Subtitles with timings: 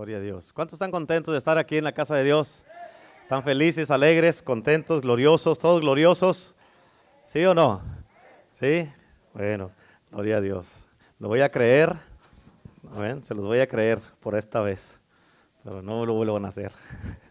[0.00, 0.50] Gloria a Dios.
[0.54, 2.64] ¿Cuántos están contentos de estar aquí en la casa de Dios?
[3.20, 6.54] ¿Están felices, alegres, contentos, gloriosos, todos gloriosos?
[7.26, 7.82] ¿Sí o no?
[8.50, 8.90] ¿Sí?
[9.34, 9.70] Bueno,
[10.10, 10.82] gloria a Dios.
[11.18, 11.94] Lo voy a creer.
[12.96, 13.22] Amén.
[13.22, 14.98] Se los voy a creer por esta vez.
[15.62, 16.72] Pero no lo vuelvan a hacer.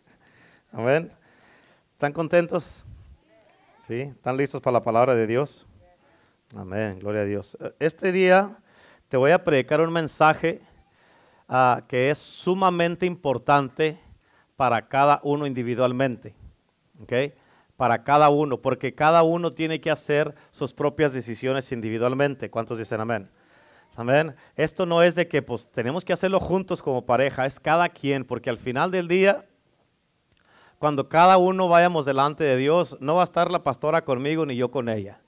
[0.72, 1.12] Amén.
[1.94, 2.86] ¿Están contentos?
[3.80, 4.02] ¿Sí?
[4.02, 5.66] ¿Están listos para la palabra de Dios?
[6.56, 7.00] Amén.
[7.00, 7.58] Gloria a Dios.
[7.80, 8.60] Este día
[9.08, 10.62] te voy a predicar un mensaje
[11.50, 14.00] uh, que es sumamente importante
[14.56, 16.36] para cada uno individualmente.
[17.02, 17.14] ¿Ok?
[17.76, 22.50] Para cada uno, porque cada uno tiene que hacer sus propias decisiones individualmente.
[22.50, 23.30] ¿Cuántos dicen amén?
[23.96, 24.36] Amén.
[24.56, 28.26] Esto no es de que pues tenemos que hacerlo juntos como pareja, es cada quien,
[28.26, 29.46] porque al final del día,
[30.78, 34.56] cuando cada uno vayamos delante de Dios, no va a estar la pastora conmigo ni
[34.56, 35.22] yo con ella.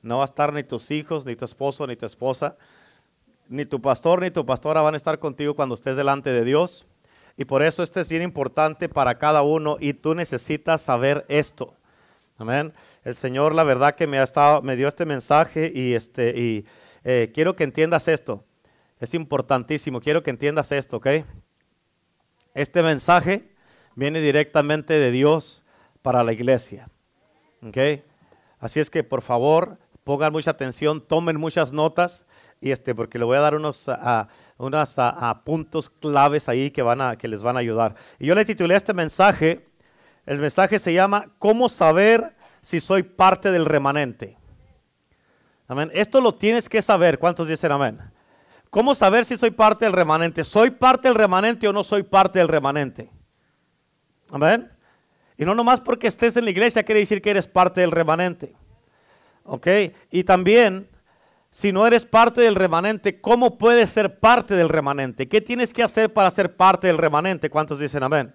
[0.00, 2.56] No va a estar ni tus hijos, ni tu esposo, ni tu esposa
[3.48, 6.86] ni tu pastor ni tu pastora van a estar contigo cuando estés delante de Dios.
[7.36, 11.74] Y por eso este es bien importante para cada uno y tú necesitas saber esto.
[12.38, 12.72] Amén.
[13.04, 16.64] El Señor, la verdad que me ha estado, me dio este mensaje y este y
[17.04, 18.44] eh, quiero que entiendas esto.
[18.98, 20.00] Es importantísimo.
[20.00, 21.06] Quiero que entiendas esto, ¿ok?
[22.54, 23.52] Este mensaje
[23.94, 25.62] viene directamente de Dios
[26.02, 26.88] para la iglesia,
[27.62, 28.02] ¿ok?
[28.58, 32.24] Así es que por favor pongan mucha atención, tomen muchas notas
[32.60, 34.28] y este, porque le voy a dar unos, a,
[35.44, 37.94] puntos claves ahí que, van a, que les van a ayudar.
[38.18, 39.68] Y yo le titulé este mensaje,
[40.24, 44.36] el mensaje se llama ¿Cómo saber si soy parte del remanente?
[45.68, 45.90] Amén.
[45.94, 47.18] Esto lo tienes que saber.
[47.18, 48.00] ¿Cuántos dicen amén?
[48.70, 50.44] ¿Cómo saber si soy parte del remanente?
[50.44, 53.10] ¿Soy parte del remanente o no soy parte del remanente?
[54.30, 54.70] Amén.
[55.36, 58.54] Y no nomás porque estés en la iglesia quiere decir que eres parte del remanente.
[59.44, 59.66] ¿Ok?
[60.10, 60.88] Y también
[61.56, 65.26] si no eres parte del remanente, ¿cómo puedes ser parte del remanente?
[65.26, 67.48] ¿Qué tienes que hacer para ser parte del remanente?
[67.48, 68.34] ¿Cuántos dicen amén?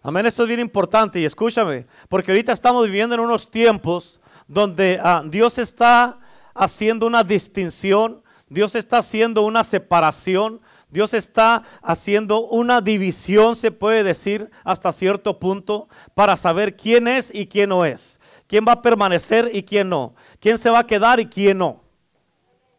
[0.00, 5.00] Amén, esto es bien importante y escúchame, porque ahorita estamos viviendo en unos tiempos donde
[5.02, 6.20] ah, Dios está
[6.54, 14.04] haciendo una distinción, Dios está haciendo una separación, Dios está haciendo una división, se puede
[14.04, 18.82] decir, hasta cierto punto, para saber quién es y quién no es, quién va a
[18.82, 21.81] permanecer y quién no, quién se va a quedar y quién no.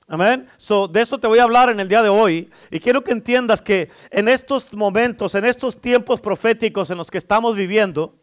[0.07, 0.49] Amén.
[0.57, 2.51] So, de eso te voy a hablar en el día de hoy.
[2.69, 7.17] Y quiero que entiendas que en estos momentos, en estos tiempos proféticos en los que
[7.17, 8.15] estamos viviendo,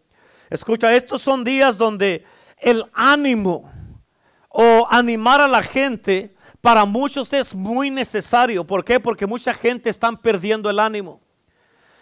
[0.51, 2.25] escucha, estos son días donde
[2.59, 3.71] el ánimo
[4.49, 8.67] o animar a la gente para muchos es muy necesario.
[8.67, 9.01] ¿Por qué?
[9.01, 11.21] Porque mucha gente está perdiendo el ánimo.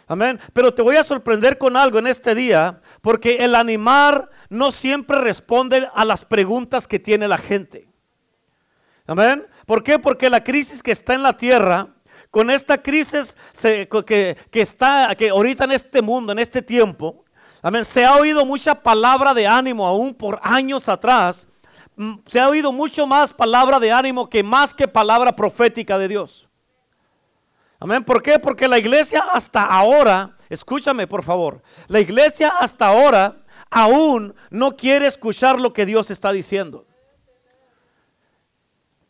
[0.08, 0.40] Amén.
[0.52, 5.20] Pero te voy a sorprender con algo en este día, porque el animar no siempre
[5.20, 7.88] responde a las preguntas que tiene la gente.
[9.06, 9.46] Amén.
[9.68, 9.98] ¿Por qué?
[9.98, 11.88] Porque la crisis que está en la tierra,
[12.30, 17.22] con esta crisis que, está que ahorita en este mundo, en este tiempo,
[17.60, 21.46] amén, se ha oído mucha palabra de ánimo aún por años atrás.
[21.96, 26.08] Mm, se ha oído mucho más palabra de ánimo que más que palabra profética de
[26.08, 26.48] Dios.
[27.78, 28.02] Amén.
[28.02, 28.38] ¿Por qué?
[28.38, 33.36] Porque la iglesia hasta ahora, escúchame por favor, la iglesia hasta ahora
[33.68, 36.87] aún no quiere escuchar lo que Dios está diciendo.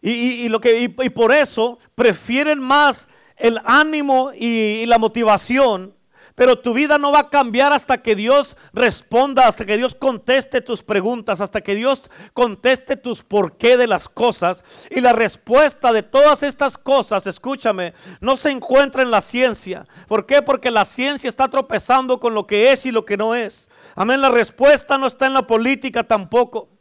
[0.00, 5.94] Y, lo que, y, por eso prefieren más el ánimo y, la motivación.
[6.36, 10.60] Pero tu vida no va a cambiar hasta que Dios responda, hasta que Dios conteste
[10.60, 14.62] tus preguntas, hasta que Dios conteste tus por qué de las cosas.
[14.88, 19.84] Y la respuesta de todas estas cosas, escúchame, no se encuentra en la ciencia.
[20.06, 20.40] ¿Por qué?
[20.40, 23.68] Porque la ciencia está tropezando con lo que es y lo que no es.
[23.96, 26.77] Amén, la respuesta no está en la política tampoco.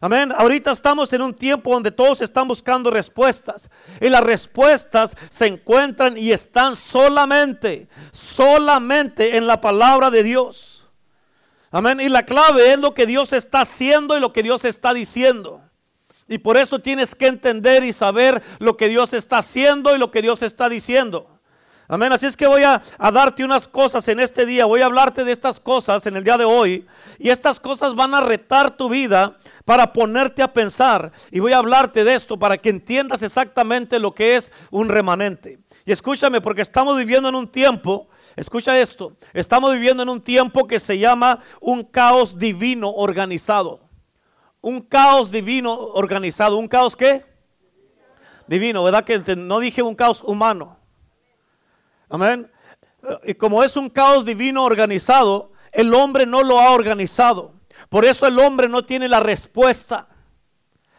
[0.00, 0.32] Amén.
[0.36, 3.68] Ahorita estamos en un tiempo donde todos están buscando respuestas.
[4.00, 10.86] Y las respuestas se encuentran y están solamente, solamente en la palabra de Dios.
[11.70, 12.00] Amén.
[12.00, 15.62] Y la clave es lo que Dios está haciendo y lo que Dios está diciendo.
[16.28, 20.10] Y por eso tienes que entender y saber lo que Dios está haciendo y lo
[20.10, 21.37] que Dios está diciendo.
[21.90, 22.12] Amén.
[22.12, 24.66] Así es que voy a, a, darte unas cosas en este día.
[24.66, 26.86] Voy a hablarte de estas cosas en el día de hoy.
[27.18, 31.10] Y estas cosas van a retar tu vida para ponerte a pensar.
[31.30, 35.60] Y voy a hablarte de esto para que entiendas exactamente lo que es un remanente.
[35.86, 40.66] Y escúchame, porque estamos viviendo en un tiempo, escucha esto, estamos viviendo en un tiempo
[40.66, 43.80] que se llama un caos divino organizado.
[44.60, 46.58] Un caos divino organizado.
[46.58, 47.24] ¿Un caos qué?
[48.46, 49.04] Divino, ¿verdad?
[49.04, 50.77] Que no dije un caos humano.
[52.08, 52.50] Amén.
[53.24, 57.54] Y como es un caos divino organizado, el hombre no lo ha organizado.
[57.88, 60.08] Por eso el hombre no tiene la respuesta.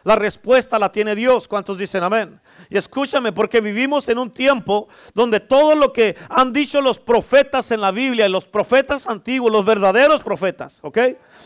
[0.02, 1.46] La respuesta la tiene Dios.
[1.46, 2.40] ¿Cuántos dicen amén?
[2.70, 7.72] Y escúchame, porque vivimos en un tiempo donde todo lo que han dicho los profetas
[7.72, 10.98] en la Biblia, los profetas antiguos, los verdaderos profetas, ¿ok?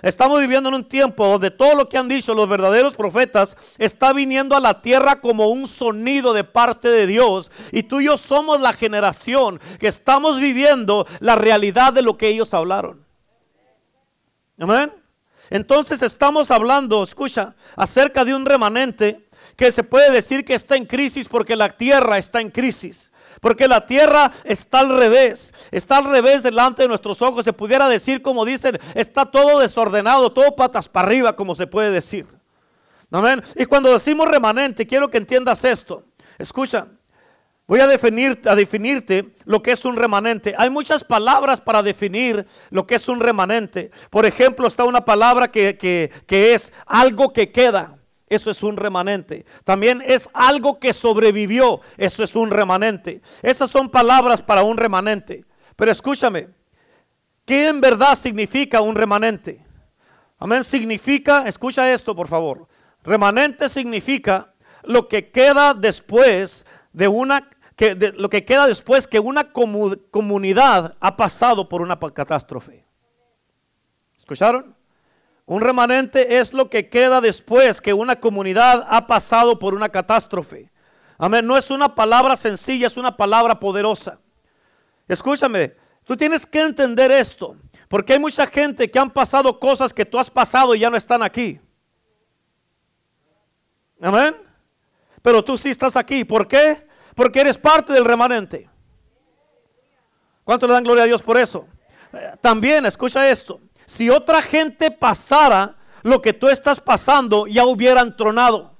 [0.02, 4.12] Estamos viviendo en un tiempo donde todo lo que han dicho los verdaderos profetas está
[4.12, 7.50] viniendo a la tierra como un sonido de parte de Dios.
[7.72, 12.28] Y tú y yo somos la generación que estamos viviendo la realidad de lo que
[12.28, 13.02] ellos hablaron.
[14.58, 14.92] Amén.
[15.48, 20.86] Entonces estamos hablando, escucha, acerca de un remanente que se puede decir que está en
[20.86, 23.10] crisis porque la tierra está en crisis.
[23.40, 27.44] Porque la tierra está al revés, está al revés delante de nuestros ojos.
[27.44, 31.90] Se pudiera decir, como dicen, está todo desordenado, todo patas para arriba, como se puede
[31.90, 32.26] decir.
[33.10, 33.42] Amén.
[33.54, 36.04] Y cuando decimos remanente, quiero que entiendas esto.
[36.38, 36.88] Escucha,
[37.66, 40.54] Voy a, definir, a definirte lo que es un remanente.
[40.58, 43.90] Hay muchas palabras para definir lo que es un remanente.
[44.10, 47.96] Por ejemplo, está una palabra que, que es algo que queda.
[48.28, 49.44] Eso es un remanente.
[49.64, 51.80] También es algo que sobrevivió.
[51.96, 53.20] Eso es un remanente.
[53.42, 55.44] Esas son palabras para un remanente.
[55.76, 56.48] Pero escúchame,
[57.44, 59.64] ¿qué en verdad significa un remanente?
[60.38, 62.68] Amén, significa, escucha esto por favor.
[63.02, 69.52] Remanente significa lo que queda después de una que lo que queda después que una
[69.52, 72.86] comunidad ha pasado por una catástrofe.
[74.16, 74.74] ¿Escucharon?
[75.46, 80.70] Un remanente es lo que queda después que una comunidad ha pasado por una catástrofe.
[81.18, 81.46] Amén.
[81.46, 84.18] No es una palabra sencilla, es una palabra poderosa.
[85.06, 87.56] Escúchame, tú tienes que entender esto.
[87.88, 90.96] Porque hay mucha gente que han pasado cosas que tú has pasado y ya no
[90.96, 91.60] están aquí.
[94.00, 94.34] Amén.
[95.22, 96.24] Pero tú sí estás aquí.
[96.24, 96.86] ¿Por qué?
[97.14, 98.68] Porque eres parte del remanente.
[100.42, 101.66] ¿Cuánto le dan gloria a Dios por eso?
[102.12, 103.60] Eh, también, escucha esto.
[103.86, 108.74] Si otra gente pasara lo que tú estás pasando, ya hubieran tronado.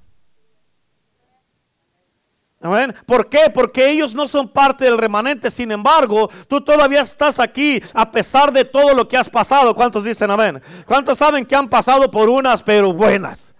[2.60, 2.94] ¿Amén?
[3.04, 3.50] ¿Por qué?
[3.52, 5.50] Porque ellos no son parte del remanente.
[5.50, 9.74] Sin embargo, tú todavía estás aquí a pesar de todo lo que has pasado.
[9.74, 10.62] ¿Cuántos dicen amén?
[10.86, 13.54] ¿Cuántos saben que han pasado por unas pero buenas?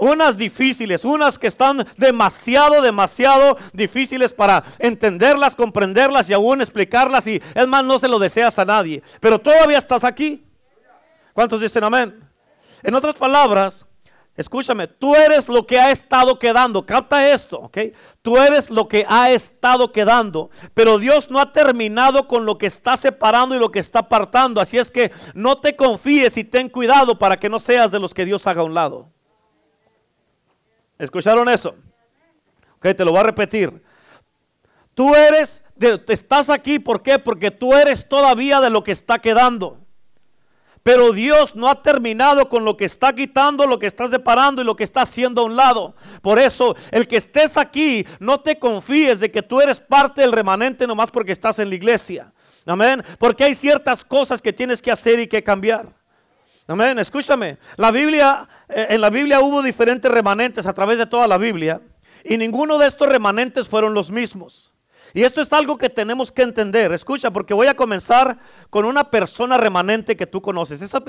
[0.00, 7.26] unas difíciles, unas que están demasiado, demasiado difíciles para entenderlas, comprenderlas y aún explicarlas.
[7.26, 9.02] Y es más, no se lo deseas a nadie.
[9.20, 10.42] Pero todavía estás aquí.
[11.32, 12.28] ¿Cuántos dicen amén?
[12.82, 13.86] En otras palabras,
[14.36, 16.84] escúchame, tú eres lo que ha estado quedando.
[16.86, 17.78] Capta esto, ¿ok?
[18.22, 20.50] Tú eres lo que ha estado quedando.
[20.74, 24.60] Pero Dios no ha terminado con lo que está separando y lo que está apartando.
[24.60, 28.14] Así es que no te confíes y ten cuidado para que no seas de los
[28.14, 29.08] que Dios haga a un lado.
[30.98, 31.74] ¿Escucharon eso?
[32.76, 33.82] Ok, te lo voy a repetir.
[34.94, 35.64] Tú eres,
[36.08, 37.18] estás aquí, ¿por qué?
[37.18, 39.79] Porque tú eres todavía de lo que está quedando.
[40.82, 44.64] Pero Dios no ha terminado con lo que está quitando, lo que está separando y
[44.64, 45.94] lo que está haciendo a un lado.
[46.22, 50.32] Por eso, el que estés aquí, no te confíes de que tú eres parte del
[50.32, 52.32] remanente nomás porque estás en la iglesia.
[52.64, 53.02] Amén.
[53.18, 55.86] Porque hay ciertas cosas que tienes que hacer y que cambiar.
[56.66, 56.98] Amén.
[56.98, 57.58] Escúchame.
[57.76, 61.80] La Biblia eh, en la Biblia hubo diferentes remanentes a través de toda la Biblia
[62.24, 64.69] y ninguno de estos remanentes fueron los mismos.
[65.12, 66.92] Y esto es algo que tenemos que entender.
[66.92, 68.38] Escucha, porque voy a comenzar
[68.70, 70.82] con una persona remanente que tú conoces.
[70.82, 71.02] Esa,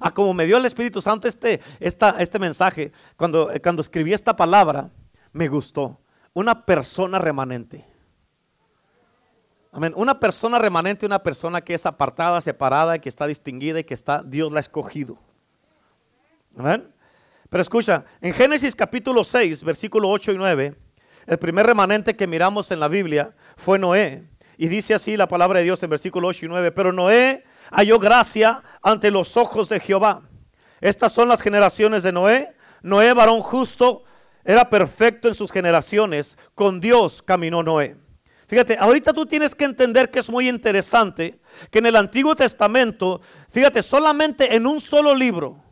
[0.00, 4.36] a como me dio el Espíritu Santo este, este mensaje, cuando, eh, cuando escribí esta
[4.36, 4.90] palabra,
[5.32, 6.00] me gustó.
[6.34, 7.84] Una persona remanente.
[9.72, 9.92] Amén.
[9.96, 14.22] Una persona remanente, una persona que es apartada, separada, que está distinguida y que está,
[14.24, 15.16] Dios la ha escogido.
[16.56, 16.92] Amén.
[17.48, 20.76] Pero escucha, en Génesis capítulo 6, versículo 8 y 9,
[21.28, 24.24] el primer remanente que miramos en la Biblia fue Noé.
[24.56, 27.98] Y dice así la palabra de Dios en versículo 8 y 9, pero Noé halló
[27.98, 30.22] gracia ante los ojos de Jehová.
[30.80, 32.56] Estas son las generaciones de Noé.
[32.82, 34.04] Noé, varón justo,
[34.42, 36.38] era perfecto en sus generaciones.
[36.54, 37.96] Con Dios caminó Noé.
[38.46, 41.38] Fíjate, ahorita tú tienes que entender que es muy interesante
[41.70, 43.20] que en el Antiguo Testamento,
[43.50, 45.62] fíjate, solamente en un solo libro,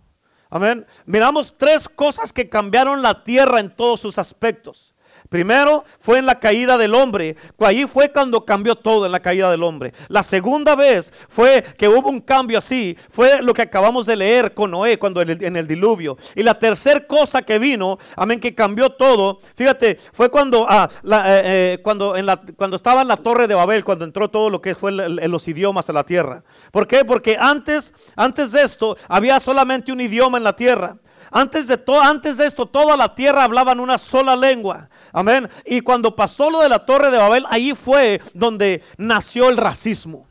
[0.49, 0.87] Amén.
[1.07, 4.95] Miramos tres cosas que cambiaron la tierra en todos sus aspectos.
[5.29, 7.37] Primero fue en la caída del hombre.
[7.59, 9.93] Allí fue cuando cambió todo en la caída del hombre.
[10.09, 12.97] La segunda vez fue que hubo un cambio así.
[13.11, 16.17] Fue lo que acabamos de leer con Noé cuando en el, diluvio.
[16.35, 19.41] Y la tercera cosa que vino, amén, que cambió todo.
[19.55, 22.41] Fíjate, fue cuando, ah, eh, eh, cuando, en la,
[22.73, 25.93] estaba en la torre de Babel, cuando entró todo lo que fue los idiomas a
[25.93, 26.43] la tierra.
[26.71, 27.05] ¿Por qué?
[27.05, 30.97] Porque antes, antes de esto había solamente un idioma en la tierra.
[31.31, 34.89] Antes de, todo, antes de esto, toda la tierra hablaban una sola lengua.
[35.17, 35.49] Amén.
[35.65, 40.29] Y cuando pasó lo de la torre de Babel, ahí fue donde nació el racismo.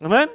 [0.00, 0.30] Amén.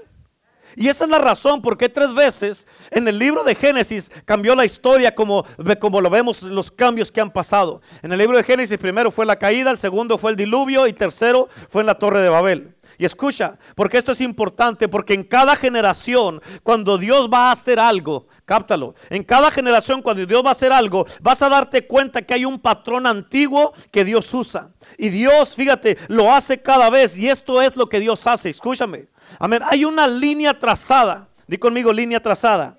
[0.75, 4.53] Y esa es la razón por qué tres veces en el libro de Génesis cambió
[4.53, 5.47] la historia como,
[5.79, 7.81] como lo vemos los cambios que han pasado.
[8.03, 10.93] En el libro de Génesis primero fue la caída, el segundo fue el diluvio y
[10.93, 12.75] tercero fue en la torre de Babel.
[13.00, 17.79] Y escucha, porque esto es importante, porque en cada generación, cuando Dios va a hacer
[17.79, 22.22] algo, cáptalo, en cada generación, cuando Dios va a hacer algo, vas a darte cuenta
[22.22, 24.72] que hay un patrón antiguo que Dios usa.
[24.98, 27.18] Y Dios, fíjate, lo hace cada vez.
[27.18, 29.08] Y esto es lo que Dios hace, escúchame.
[29.39, 31.29] Amén, hay una línea trazada.
[31.48, 32.75] Di conmigo, línea trazada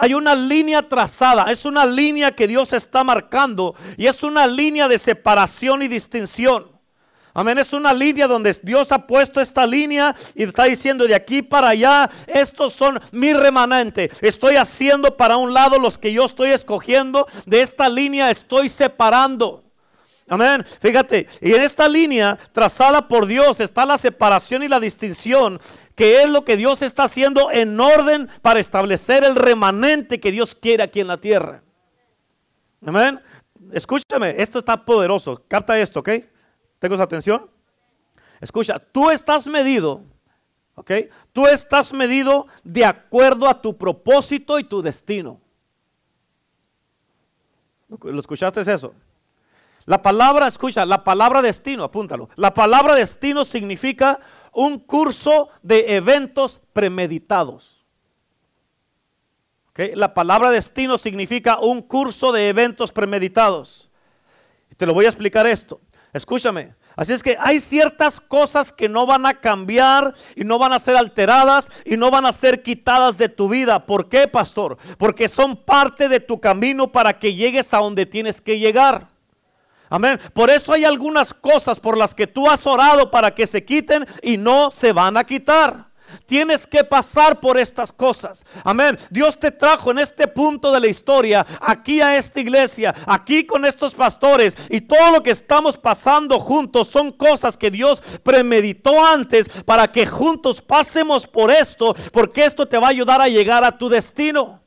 [0.00, 4.86] hay una línea trazada, es una línea que Dios está marcando y es una línea
[4.86, 6.77] de separación y distinción.
[7.34, 11.42] Amén, es una línea donde Dios ha puesto esta línea y está diciendo de aquí
[11.42, 14.10] para allá, estos son mi remanente.
[14.20, 19.64] Estoy haciendo para un lado los que yo estoy escogiendo, de esta línea estoy separando.
[20.28, 20.64] Amén.
[20.80, 25.58] Fíjate, y en esta línea trazada por Dios está la separación y la distinción,
[25.94, 30.54] que es lo que Dios está haciendo en orden para establecer el remanente que Dios
[30.54, 31.62] quiere aquí en la tierra.
[32.84, 33.20] Amén.
[33.72, 35.42] Escúchame, esto está poderoso.
[35.48, 36.10] Capta esto, ¿ok?
[36.78, 37.50] ¿Tengo su atención?
[38.40, 40.02] Escucha, tú estás medido,
[40.74, 40.92] ¿ok?
[41.32, 45.40] Tú estás medido de acuerdo a tu propósito y tu destino.
[47.88, 48.94] ¿Lo escuchaste eso?
[49.86, 52.28] La palabra, escucha, la palabra destino, apúntalo.
[52.36, 54.20] La palabra destino significa
[54.52, 57.82] un curso de eventos premeditados.
[59.70, 59.94] ¿Okay?
[59.94, 63.88] La palabra destino significa un curso de eventos premeditados.
[64.76, 65.80] Te lo voy a explicar esto.
[66.12, 66.74] Escúchame.
[66.96, 70.80] Así es que hay ciertas cosas que no van a cambiar y no van a
[70.80, 73.86] ser alteradas y no van a ser quitadas de tu vida.
[73.86, 74.78] ¿Por qué, pastor?
[74.96, 79.06] Porque son parte de tu camino para que llegues a donde tienes que llegar.
[79.90, 80.20] Amén.
[80.34, 84.06] Por eso hay algunas cosas por las que tú has orado para que se quiten
[84.22, 85.87] y no se van a quitar.
[86.28, 88.44] Tienes que pasar por estas cosas.
[88.62, 88.98] Amén.
[89.08, 93.64] Dios te trajo en este punto de la historia, aquí a esta iglesia, aquí con
[93.64, 99.48] estos pastores y todo lo que estamos pasando juntos son cosas que Dios premeditó antes
[99.64, 103.78] para que juntos pasemos por esto, porque esto te va a ayudar a llegar a
[103.78, 104.60] tu destino.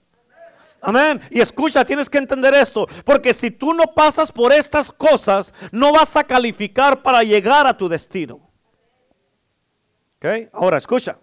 [0.81, 1.21] Amén.
[1.29, 5.93] Y escucha, tienes que entender esto, porque si tú no pasas por estas cosas, no
[5.93, 8.39] vas a calificar para llegar a tu destino.
[10.17, 10.49] ¿Ok?
[10.53, 11.19] Ahora, escucha.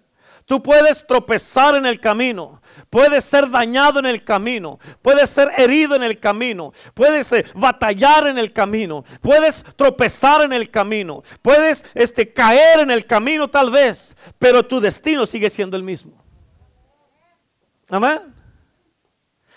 [0.49, 5.95] Tú puedes tropezar en el camino, puedes ser dañado en el camino, puedes ser herido
[5.95, 11.85] en el camino, puedes eh, batallar en el camino, puedes tropezar en el camino, puedes
[11.93, 16.25] este, caer en el camino tal vez, pero tu destino sigue siendo el mismo.
[17.91, 18.35] Amén.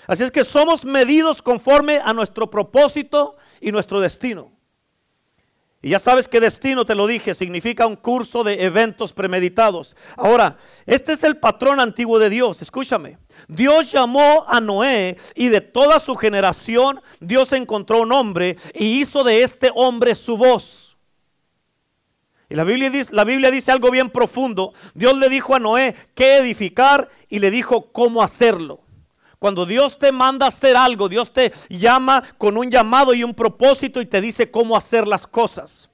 [0.07, 4.50] Así es que somos medidos conforme a nuestro propósito y nuestro destino.
[5.83, 9.95] Y ya sabes que destino, te lo dije, significa un curso de eventos premeditados.
[10.15, 13.17] Ahora, este es el patrón antiguo de Dios, escúchame.
[13.47, 19.23] Dios llamó a Noé y de toda su generación Dios encontró un hombre y hizo
[19.23, 20.97] de este hombre su voz.
[22.47, 24.73] Y la Biblia, dice, la Biblia dice algo bien profundo.
[24.93, 28.81] Dios le dijo a Noé qué edificar y le dijo cómo hacerlo.
[29.41, 33.33] Cuando Dios te manda a hacer algo, Dios te llama con un llamado y un
[33.33, 35.89] propósito y te dice cómo hacer las cosas.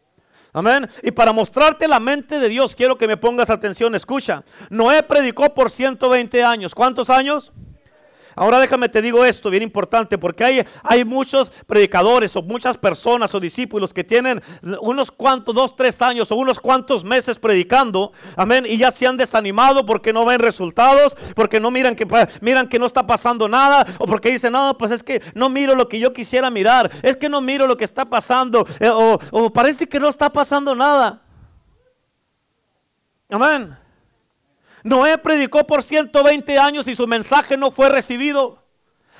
[0.51, 0.85] Amén.
[1.01, 3.95] Y para mostrarte la mente de Dios, quiero que me pongas atención.
[3.95, 6.75] Escucha, Noé predicó por 120 años.
[6.75, 7.53] ¿Cuántos años?
[8.37, 13.33] Ahora déjame te digo esto, bien importante, porque hay, hay muchos predicadores o muchas personas
[13.33, 14.43] o discípulos que tienen
[14.79, 19.17] unos cuantos, dos, tres años o unos cuantos meses predicando, amén, y ya se han
[19.17, 22.05] desanimado porque no ven resultados, porque no miran que,
[22.41, 25.73] miran que no está pasando nada, o porque dicen, no, pues es que no miro
[25.73, 29.19] lo que yo quisiera mirar, es que no miro lo que está pasando, eh, o,
[29.31, 31.23] o parece que no está pasando nada.
[33.31, 33.86] Amén.
[34.87, 38.66] Noé predicó por 120 años y su mensaje no fue recibido.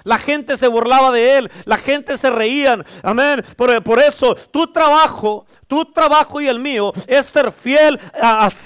[0.08, 2.86] La gente se burlaba de él, la gente se reían.
[3.04, 3.44] Amén.
[3.56, 8.00] Por, por eso tu trabajo tu trabajo y el mío es ser fiel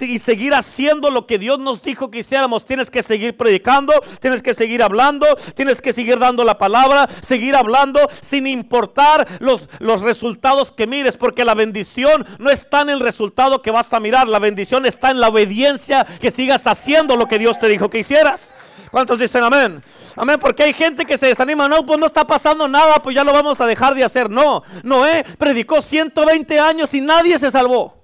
[0.02, 2.64] y seguir haciendo lo que Dios nos dijo que hiciéramos.
[2.64, 7.56] Tienes que seguir predicando, tienes que seguir hablando, tienes que seguir dando la palabra, seguir
[7.56, 13.00] hablando sin importar los, los resultados que mires, porque la bendición no está en el
[13.00, 17.28] resultado que vas a mirar, la bendición está en la obediencia que sigas haciendo lo
[17.28, 18.54] que Dios te dijo que hicieras.
[18.92, 19.82] ¿Cuántos dicen amén?
[20.18, 23.24] Amén, porque hay gente que se desanima, no, pues no está pasando nada, pues ya
[23.24, 24.30] lo vamos a dejar de hacer.
[24.30, 28.04] No, Noé predicó 120 años y nadie se salvó.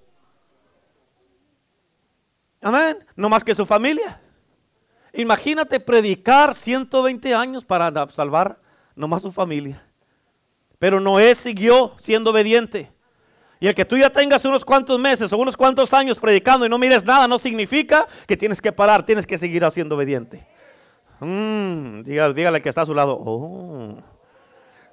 [2.62, 4.22] Amén, no más que su familia.
[5.12, 8.58] Imagínate predicar 120 años para salvar
[8.96, 9.84] nomás su familia.
[10.80, 12.92] Pero Noé siguió siendo obediente.
[13.60, 16.70] Y el que tú ya tengas unos cuantos meses o unos cuantos años predicando y
[16.70, 20.48] no mires nada, no significa que tienes que parar, tienes que seguir siendo obediente.
[21.20, 23.18] Mm, dígale, que está a su lado.
[23.20, 23.98] Oh.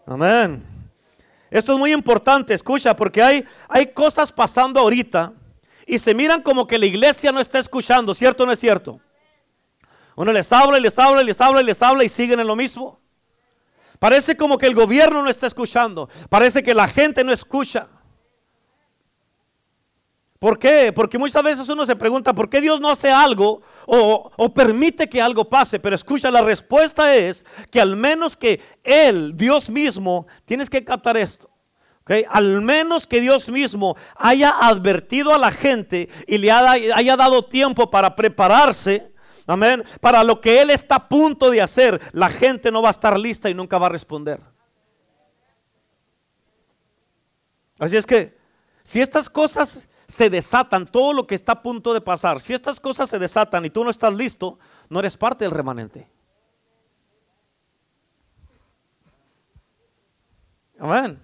[0.06, 0.62] Amén.
[1.50, 5.32] Esto es muy importante, escucha, porque hay, hay cosas pasando ahorita
[5.86, 9.00] y se miran como que la iglesia no está escuchando, ¿cierto o no es cierto?
[10.16, 12.46] Uno les habla y les habla y les habla y les habla y siguen en
[12.46, 12.98] lo mismo.
[13.98, 17.88] Parece como que el gobierno no está escuchando, parece que la gente no escucha.
[20.38, 20.92] ¿Por qué?
[20.92, 25.20] Porque muchas veces uno se pregunta, ¿por qué Dios no hace algo o, permite que
[25.20, 25.78] algo pase?
[25.78, 31.16] Pero escucha, la respuesta es que al menos que Él, Dios mismo, tienes que captar
[31.16, 31.50] esto.
[32.02, 32.24] Okay?
[32.28, 37.90] Al menos que Dios mismo haya advertido a la gente y le haya dado tiempo
[37.90, 39.12] para prepararse,
[39.46, 42.92] amén, para lo que Él está a punto de hacer, la gente no va a
[42.92, 44.40] estar lista y nunca va a responder.
[47.78, 48.36] Así es que,
[48.82, 52.78] si estas cosas se desatan, todo lo que está a punto de pasar, si estas
[52.78, 56.08] cosas se desatan y tú no estás listo, no eres parte del remanente.
[60.78, 61.20] Amén.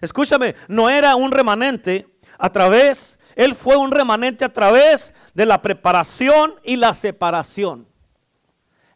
[0.00, 2.08] Escúchame, no era un remanente
[2.38, 7.88] a través, él fue un remanente a través de la preparación y la separación.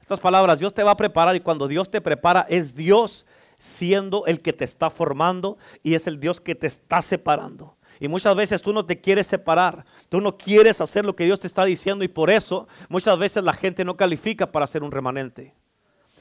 [0.01, 3.27] Estas palabras, Dios te va a preparar y cuando Dios te prepara es Dios
[3.59, 7.77] siendo el que te está formando y es el Dios que te está separando.
[8.01, 11.39] Y muchas veces tú no te quieres separar, tú no quieres hacer lo que Dios
[11.39, 14.91] te está diciendo y por eso muchas veces la gente no califica para ser un
[14.91, 15.55] remanente.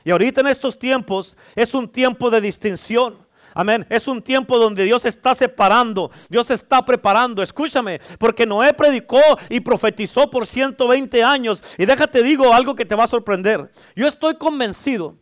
[0.03, 3.17] Y ahorita en estos tiempos es un tiempo de distinción.
[3.53, 3.86] Amén.
[3.89, 7.41] Es un tiempo donde Dios está separando, Dios está preparando.
[7.41, 11.63] Escúchame, porque Noé predicó y profetizó por 120 años.
[11.77, 13.71] Y déjate digo algo que te va a sorprender.
[13.95, 15.15] Yo estoy convencido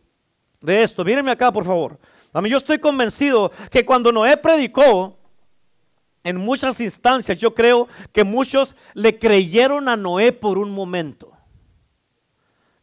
[0.60, 1.04] de esto.
[1.04, 1.98] Mírenme acá, por favor.
[2.32, 2.52] Amén.
[2.52, 5.17] Yo estoy convencido que cuando Noé predicó,
[6.24, 11.32] en muchas instancias yo creo que muchos le creyeron a Noé por un momento.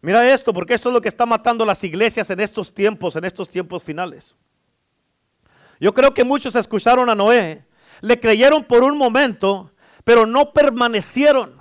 [0.02, 3.26] Mira esto, porque esto es lo que está matando las iglesias en estos tiempos, en
[3.26, 4.36] estos tiempos finales.
[5.80, 7.66] Yo creo que muchos escucharon a Noé,
[8.02, 9.72] le creyeron por un momento,
[10.04, 11.60] pero no permanecieron.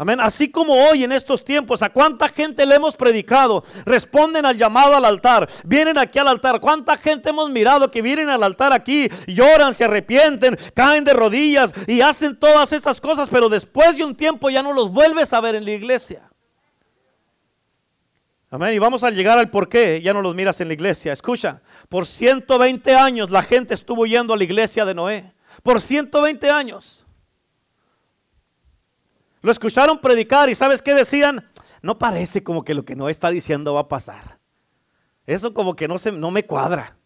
[0.00, 0.20] Amén.
[0.20, 3.64] Así como hoy en estos tiempos, ¿a cuánta gente le hemos predicado?
[3.84, 5.48] Responden al llamado al altar.
[5.64, 6.60] Vienen aquí al altar.
[6.60, 9.08] ¿Cuánta gente hemos mirado que vienen al altar aquí?
[9.26, 14.14] Lloran, se arrepienten, caen de rodillas y hacen todas esas cosas, pero después de un
[14.14, 16.30] tiempo ya no los vuelves a ver en la iglesia.
[18.50, 18.74] Amén.
[18.74, 21.12] Y vamos a llegar al por qué ya no los miras en la iglesia.
[21.12, 25.32] Escucha, por 120 años la gente estuvo yendo a la iglesia de Noé.
[25.64, 26.97] Por 120 años.
[29.48, 31.42] Lo escucharon predicar y ¿sabes qué decían?
[31.80, 34.38] No parece como que lo que no está diciendo va a pasar.
[35.24, 36.98] Eso como que no, se, no me cuadra.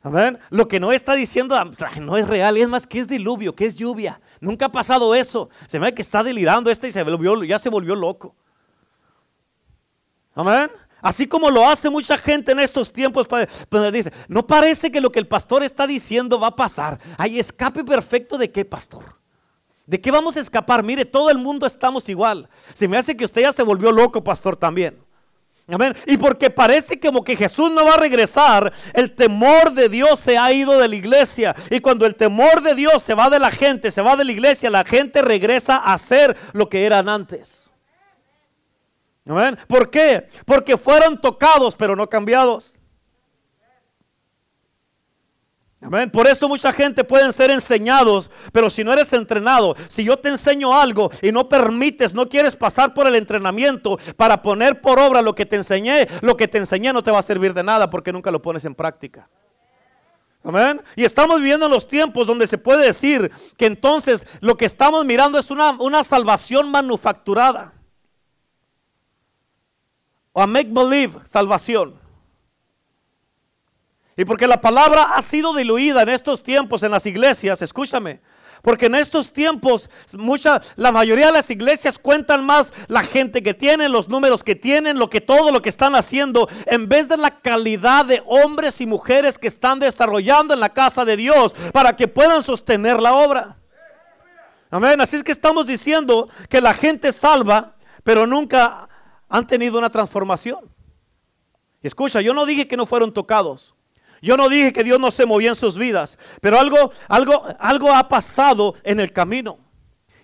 [0.00, 0.38] Amén.
[0.48, 1.54] Lo que no está diciendo
[2.00, 4.22] no es real, es más que es diluvio, que es lluvia.
[4.40, 5.50] Nunca ha pasado eso.
[5.66, 8.34] Se ve que está delirando este y se volvió, ya se volvió loco.
[10.34, 10.70] Amén.
[11.02, 15.12] Así como lo hace mucha gente en estos tiempos, pues dice, no parece que lo
[15.12, 16.98] que el pastor está diciendo va a pasar.
[17.18, 19.19] Hay escape perfecto de qué pastor.
[19.90, 20.84] ¿De qué vamos a escapar?
[20.84, 22.48] Mire, todo el mundo estamos igual.
[22.74, 24.96] Se me hace que usted ya se volvió loco, pastor, también.
[25.66, 25.96] Amén.
[26.06, 30.38] Y porque parece como que Jesús no va a regresar, el temor de Dios se
[30.38, 31.56] ha ido de la iglesia.
[31.70, 34.30] Y cuando el temor de Dios se va de la gente, se va de la
[34.30, 37.68] iglesia, la gente regresa a ser lo que eran antes.
[39.26, 39.58] Amén.
[39.66, 40.28] ¿Por qué?
[40.44, 42.78] Porque fueron tocados, pero no cambiados.
[45.82, 46.10] Amén.
[46.10, 50.28] Por eso mucha gente pueden ser enseñados, pero si no eres entrenado, si yo te
[50.28, 55.22] enseño algo y no permites, no quieres pasar por el entrenamiento para poner por obra
[55.22, 57.88] lo que te enseñé, lo que te enseñé no te va a servir de nada
[57.88, 59.30] porque nunca lo pones en práctica.
[60.44, 60.82] Amén.
[60.96, 65.04] Y estamos viviendo en los tiempos donde se puede decir que entonces lo que estamos
[65.06, 67.72] mirando es una, una salvación manufacturada.
[70.32, 71.98] O a make believe salvación.
[74.20, 78.20] Y porque la palabra ha sido diluida en estos tiempos en las iglesias, escúchame.
[78.60, 83.54] Porque en estos tiempos, mucha, la mayoría de las iglesias cuentan más la gente que
[83.54, 87.16] tienen, los números que tienen, lo que todo lo que están haciendo, en vez de
[87.16, 91.96] la calidad de hombres y mujeres que están desarrollando en la casa de Dios para
[91.96, 93.56] que puedan sostener la obra.
[94.70, 95.00] Amén.
[95.00, 98.86] Así es que estamos diciendo que la gente salva, pero nunca
[99.30, 100.70] han tenido una transformación.
[101.80, 103.74] Escucha, yo no dije que no fueron tocados.
[104.22, 107.92] Yo no dije que Dios no se movía en sus vidas, pero algo, algo, algo
[107.94, 109.58] ha pasado en el camino.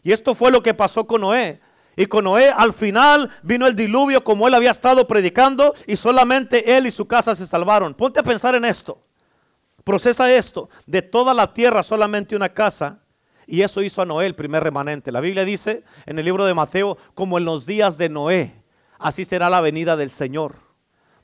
[0.03, 1.61] Y esto fue lo que pasó con Noé.
[1.97, 6.77] Y con Noé al final vino el diluvio como él había estado predicando y solamente
[6.77, 7.95] él y su casa se salvaron.
[7.95, 9.03] Ponte a pensar en esto.
[9.83, 10.69] Procesa esto.
[10.85, 13.01] De toda la tierra solamente una casa.
[13.47, 15.11] Y eso hizo a Noé el primer remanente.
[15.11, 18.63] La Biblia dice en el libro de Mateo, como en los días de Noé,
[18.99, 20.66] así será la venida del Señor.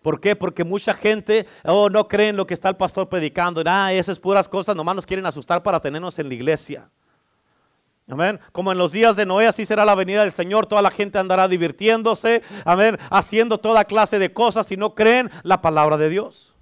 [0.02, 0.34] ¿Por qué?
[0.34, 3.62] Porque mucha gente oh, no cree en lo que está el pastor predicando.
[3.64, 6.90] Ah, esas puras cosas, nomás nos quieren asustar para tenernos en la iglesia.
[8.08, 8.40] Amén.
[8.50, 10.66] Como en los días de Noé, así será la venida del Señor.
[10.66, 12.42] Toda la gente andará divirtiéndose.
[12.64, 12.98] Amén.
[13.10, 16.54] Haciendo toda clase de cosas y no creen la palabra de Dios.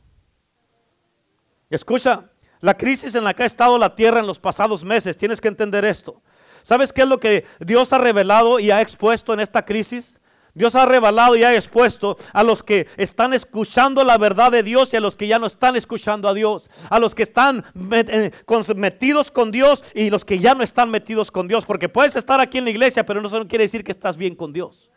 [1.70, 5.40] Escucha, la crisis en la que ha estado la tierra en los pasados meses, tienes
[5.40, 6.20] que entender esto.
[6.62, 10.19] ¿Sabes qué es lo que Dios ha revelado y ha expuesto en esta crisis?
[10.60, 14.92] Dios ha revelado y ha expuesto a los que están escuchando la verdad de Dios
[14.92, 16.68] y a los que ya no están escuchando a Dios.
[16.90, 18.30] A los que están eh,
[18.76, 21.64] metidos con Dios y los que ya no están metidos con Dios.
[21.64, 24.52] Porque puedes estar aquí en la iglesia, pero no quiere decir que estás bien con
[24.52, 24.90] Dios.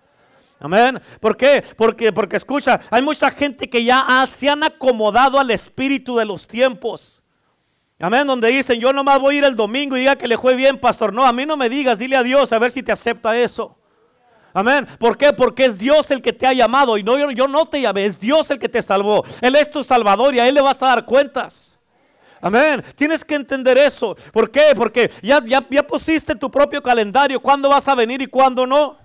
[0.59, 1.01] Amén.
[1.21, 1.63] ¿Por qué?
[1.77, 6.45] Porque, porque escucha, hay mucha gente que ya se han acomodado al espíritu de los
[6.45, 7.23] tiempos.
[7.99, 10.55] Amén, donde dicen, yo nomás voy a ir el domingo y diga que le fue
[10.55, 11.13] bien, pastor.
[11.13, 13.77] No, a mí no me digas, dile a Dios a ver si te acepta eso.
[14.53, 14.87] Amén.
[14.99, 15.33] ¿Por qué?
[15.33, 18.19] Porque es Dios el que te ha llamado y no yo, no te llamé, es
[18.19, 19.23] Dios el que te salvó.
[19.41, 21.77] Él es tu salvador y a él le vas a dar cuentas.
[22.39, 22.83] Amén.
[22.95, 24.15] Tienes que entender eso.
[24.31, 24.73] ¿Por qué?
[24.75, 29.02] Porque ya, ya, ya pusiste tu propio calendario, cuándo vas a venir y cuándo no.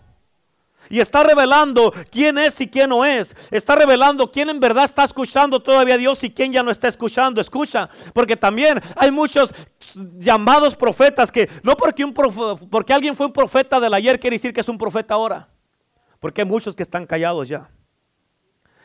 [0.90, 3.36] Y está revelando quién es y quién no es.
[3.50, 6.88] Está revelando quién en verdad está escuchando todavía a Dios y quién ya no está
[6.88, 7.40] escuchando.
[7.40, 9.54] Escucha, porque también hay muchos
[10.18, 14.52] llamados profetas que no porque, un porque alguien fue un profeta del ayer quiere decir
[14.52, 15.48] que es un profeta ahora.
[16.20, 17.70] Porque hay muchos que están callados ya.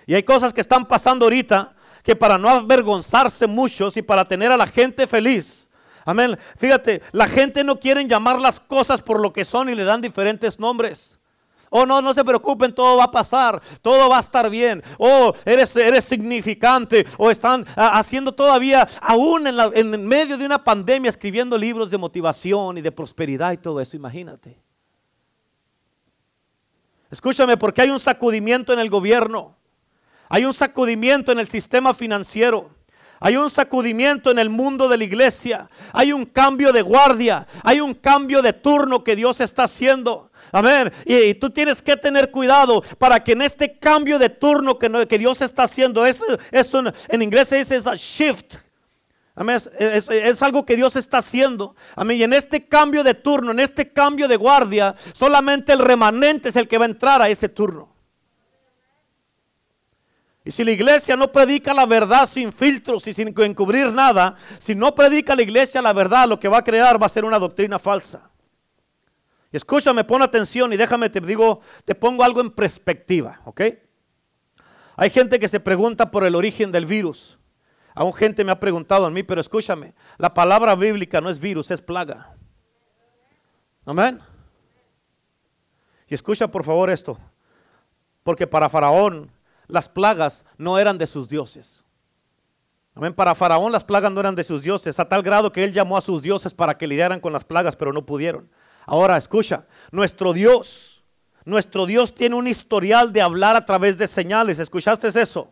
[0.05, 4.51] Y hay cosas que están pasando ahorita que para no avergonzarse muchos y para tener
[4.51, 5.69] a la gente feliz.
[6.05, 6.37] Amén.
[6.57, 10.01] Fíjate, la gente no quiere llamar las cosas por lo que son y le dan
[10.01, 11.17] diferentes nombres.
[11.75, 14.83] Oh, no, no se preocupen, todo va a pasar, todo va a estar bien.
[14.99, 17.03] Oh, eres, eres significante.
[17.17, 21.97] O están ah, haciendo todavía, aún en, en medio de una pandemia, escribiendo libros de
[21.97, 23.97] motivación y de prosperidad y todo eso.
[23.97, 24.55] Imagínate.
[27.09, 29.55] Escúchame, porque hay un sacudimiento en el gobierno.
[30.29, 32.69] Hay un sacudimiento en el sistema financiero.
[33.19, 35.69] Hay un sacudimiento en el mundo de la iglesia.
[35.91, 37.47] Hay un cambio de guardia.
[37.63, 40.29] Hay un cambio de turno que Dios está haciendo.
[40.53, 40.93] Amén.
[41.03, 45.41] Y, tú tienes que tener cuidado para que en este cambio de turno que, Dios
[45.41, 46.23] está haciendo, es,
[47.09, 48.57] en inglés se dice a shift.
[49.33, 49.59] Amén.
[49.79, 51.75] Es, algo que Dios está haciendo.
[51.95, 52.19] Amén.
[52.19, 56.55] Y en este cambio de turno, en este cambio de guardia, solamente el remanente es
[56.55, 57.91] el que va a entrar a ese turno.
[60.45, 64.75] Y si la iglesia no predica la verdad sin filtros y sin encubrir nada, si
[64.75, 67.39] no predica la iglesia la verdad, lo que va a crear va a ser una
[67.39, 68.29] doctrina falsa.
[69.53, 73.61] Escúchame, pon atención y déjame, te digo, te pongo algo en perspectiva, ¿ok?
[74.95, 77.37] Hay gente que se pregunta por el origen del virus.
[77.93, 81.69] Aún gente me ha preguntado a mí, pero escúchame, la palabra bíblica no es virus,
[81.69, 82.35] es plaga.
[83.85, 84.19] Amén.
[86.07, 87.19] Y escucha por favor esto,
[88.23, 89.31] porque para Faraón
[89.67, 91.83] las plagas no eran de sus dioses.
[92.95, 93.13] Amén.
[93.13, 95.95] Para Faraón las plagas no eran de sus dioses, a tal grado que él llamó
[95.95, 98.49] a sus dioses para que lidiaran con las plagas, pero no pudieron.
[98.85, 101.03] Ahora, escucha, nuestro Dios,
[101.45, 104.59] nuestro Dios tiene un historial de hablar a través de señales.
[104.59, 105.51] ¿Escuchaste eso?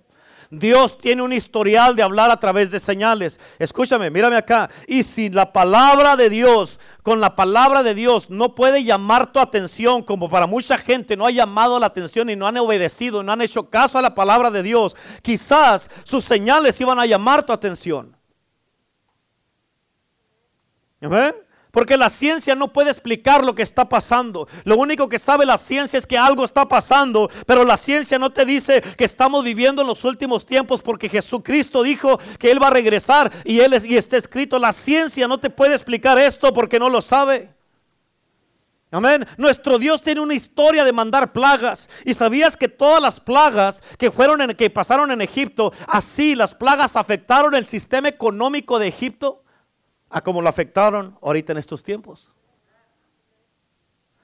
[0.51, 3.39] Dios tiene un historial de hablar a través de señales.
[3.57, 4.69] Escúchame, mírame acá.
[4.85, 9.39] Y si la palabra de Dios, con la palabra de Dios, no puede llamar tu
[9.39, 13.31] atención, como para mucha gente no ha llamado la atención y no han obedecido, no
[13.31, 17.53] han hecho caso a la palabra de Dios, quizás sus señales iban a llamar tu
[17.53, 18.17] atención.
[20.99, 21.33] ¿Amén?
[21.71, 24.47] Porque la ciencia no puede explicar lo que está pasando.
[24.65, 28.29] Lo único que sabe la ciencia es que algo está pasando, pero la ciencia no
[28.29, 32.67] te dice que estamos viviendo en los últimos tiempos porque Jesucristo dijo que Él va
[32.67, 34.59] a regresar y, él es, y está escrito.
[34.59, 37.49] La ciencia no te puede explicar esto porque no lo sabe.
[38.93, 39.25] Amén.
[39.37, 41.87] Nuestro Dios tiene una historia de mandar plagas.
[42.03, 46.53] Y sabías que todas las plagas que fueron en, que pasaron en Egipto, así las
[46.53, 49.43] plagas afectaron el sistema económico de Egipto
[50.11, 52.33] a como lo afectaron ahorita en estos tiempos.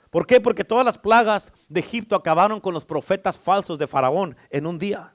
[0.09, 0.39] ¿Por qué?
[0.39, 4.77] Porque todas las plagas de Egipto acabaron con los profetas falsos de Faraón en un
[4.77, 5.13] día.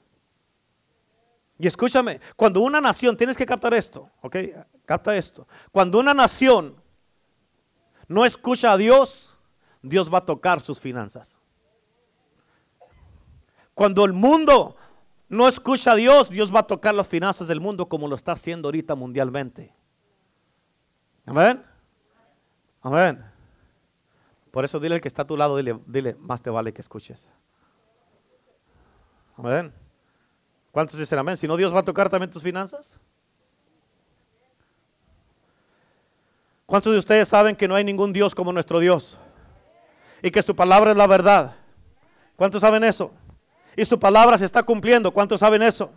[1.57, 4.35] Y escúchame, cuando una nación, tienes que captar esto, ¿ok?
[4.85, 5.47] Capta esto.
[5.71, 6.75] Cuando una nación
[8.07, 9.37] no escucha a Dios,
[9.81, 11.37] Dios va a tocar sus finanzas.
[13.73, 14.75] Cuando el mundo
[15.29, 18.33] no escucha a Dios, Dios va a tocar las finanzas del mundo como lo está
[18.33, 19.73] haciendo ahorita mundialmente.
[21.25, 21.63] Amén.
[22.81, 23.23] Amén.
[24.51, 26.81] Por eso dile al que está a tu lado, dile, dile, más te vale que
[26.81, 27.29] escuches.
[29.37, 29.73] Amén.
[30.71, 31.37] ¿Cuántos dicen amén?
[31.37, 32.99] Si no, Dios va a tocar también tus finanzas.
[36.65, 39.17] ¿Cuántos de ustedes saben que no hay ningún Dios como nuestro Dios?
[40.21, 41.55] Y que su palabra es la verdad.
[42.35, 43.11] ¿Cuántos saben eso?
[43.75, 45.11] Y su palabra se está cumpliendo.
[45.11, 45.91] ¿Cuántos saben eso?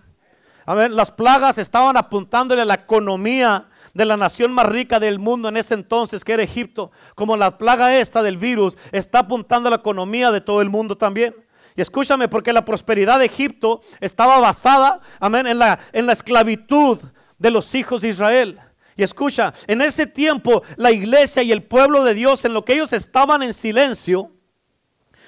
[0.65, 5.19] A ver, las plagas estaban apuntándole a la economía de la nación más rica del
[5.19, 9.69] mundo en ese entonces, que era Egipto, como la plaga esta del virus, está apuntando
[9.69, 11.35] a la economía de todo el mundo también.
[11.75, 16.99] Y escúchame, porque la prosperidad de Egipto estaba basada, amén, en la, en la esclavitud
[17.39, 18.61] de los hijos de Israel.
[18.97, 22.75] Y escucha, en ese tiempo la iglesia y el pueblo de Dios, en lo que
[22.75, 24.31] ellos estaban en silencio,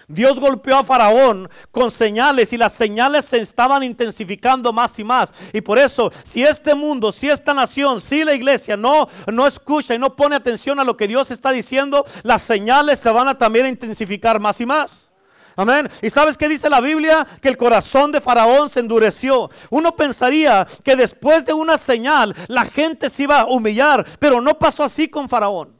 [0.08, 5.34] Dios golpeó a Faraón con señales y las señales se estaban intensificando más y más.
[5.52, 9.94] Y por eso, si este mundo, si esta nación, si la iglesia no, no escucha
[9.94, 13.36] y no pone atención a lo que Dios está diciendo, las señales se van a
[13.36, 15.10] también intensificar más y más.
[15.56, 15.90] Amén.
[16.00, 17.26] ¿Y sabes qué dice la Biblia?
[17.42, 19.50] Que el corazón de Faraón se endureció.
[19.68, 24.58] Uno pensaría que después de una señal la gente se iba a humillar, pero no
[24.58, 25.77] pasó así con Faraón.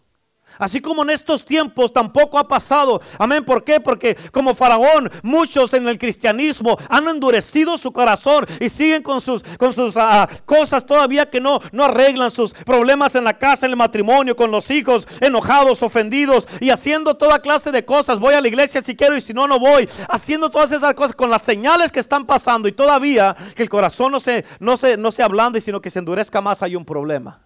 [0.58, 3.00] Así como en estos tiempos tampoco ha pasado.
[3.18, 3.44] Amén.
[3.44, 3.80] ¿Por qué?
[3.80, 9.42] Porque como Faraón, muchos en el cristianismo han endurecido su corazón y siguen con sus,
[9.58, 13.72] con sus ah, cosas todavía que no, no arreglan sus problemas en la casa, en
[13.72, 18.18] el matrimonio, con los hijos, enojados, ofendidos y haciendo toda clase de cosas.
[18.18, 19.88] Voy a la iglesia si quiero y si no, no voy.
[20.08, 24.12] Haciendo todas esas cosas con las señales que están pasando y todavía que el corazón
[24.12, 27.40] no se, no se, no se ablande, sino que se endurezca más, hay un problema.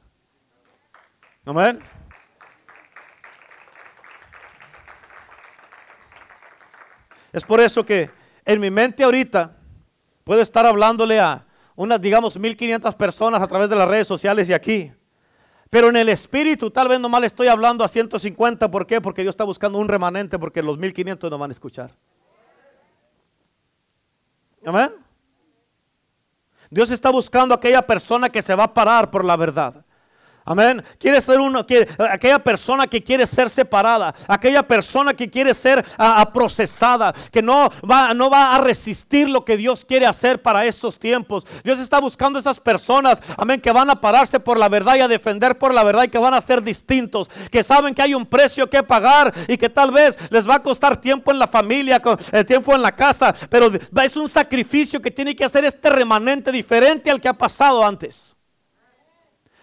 [1.45, 1.81] Amén.
[7.33, 8.11] Es por eso que
[8.45, 9.57] en mi mente ahorita
[10.25, 14.53] puedo estar hablándole a unas, digamos, 1500 personas a través de las redes sociales y
[14.53, 14.93] aquí.
[15.71, 18.71] Pero en el espíritu tal vez nomás le estoy hablando a 150.
[18.71, 19.01] ¿Por qué?
[19.01, 21.91] Porque Dios está buscando un remanente porque los 1500 no van a escuchar.
[24.67, 24.93] Amén.
[26.71, 29.85] Dios está buscando a aquella persona que se va a parar por la verdad.
[30.45, 30.83] Amén.
[30.99, 35.85] Quiere ser uno, que aquella persona que quiere ser separada, aquella persona que quiere ser
[36.33, 40.99] procesada, que no va, no va a resistir lo que Dios quiere hacer para esos
[40.99, 41.47] tiempos.
[41.63, 45.09] Dios está buscando esas personas, amén, que van a pararse por la verdad y a
[45.09, 48.27] defender por la verdad y que van a ser distintos, que saben que hay un
[48.27, 52.03] precio que pagar y que tal vez les va a costar tiempo en la familia,
[52.33, 53.71] el tiempo en la casa, pero
[54.03, 58.35] es un sacrificio que tiene que hacer este remanente diferente al que ha pasado antes.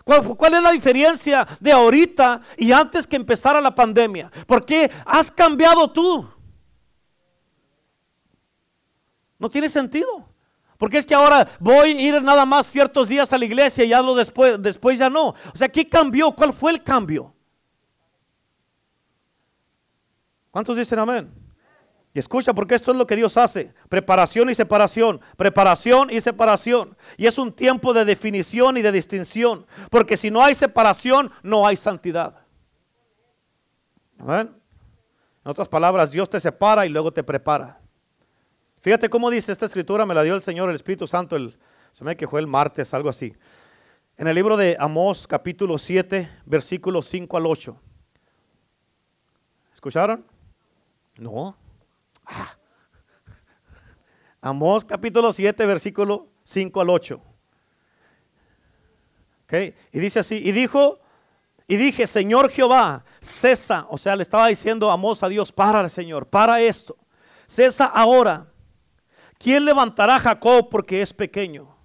[0.04, 4.32] ¿Cuál, es la diferencia de ahorita y antes que empezara la pandemia?
[4.48, 6.28] ¿Por qué has cambiado tú?
[9.38, 10.28] No tiene sentido.
[10.78, 13.90] Porque es que ahora voy a ir nada más ciertos días a la iglesia y
[13.90, 15.30] ya lo después, después ya no.
[15.30, 16.32] O sea, ¿qué cambió?
[16.32, 17.34] ¿Cuál fue el cambio?
[20.52, 21.39] ¿Cuántos dicen amén?
[22.20, 23.74] Escucha, porque esto es lo que Dios hace.
[23.88, 25.22] Preparación y separación.
[25.38, 26.96] Preparación y separación.
[27.18, 29.66] Y es un tiempo de definición y de distinción.
[29.90, 32.46] Porque si no hay separación, no hay santidad.
[34.28, 34.52] En
[35.44, 37.80] otras palabras, Dios te separa y luego te prepara.
[38.82, 41.58] Fíjate cómo dice esta escritura, me la dio el Señor, el Espíritu Santo, el,
[41.92, 43.34] se me que fue el martes, algo así.
[44.18, 47.82] En el libro de Amós, capítulo 7, versículos 5 al 8.
[49.74, 50.26] ¿Escucharon?
[51.18, 51.56] No.
[52.30, 52.56] Ah.
[54.42, 57.22] Amós capítulo 7, versículo 5 al 8.
[59.92, 61.00] Y dice así, y dijo,
[61.68, 66.28] y dije, Señor Jehová, cesa, o sea, le estaba diciendo Amós a Dios, para Señor,
[66.28, 66.96] para esto,
[67.48, 68.48] cesa ahora.
[69.40, 71.76] ¿Quién levantará a Jacob porque es pequeño?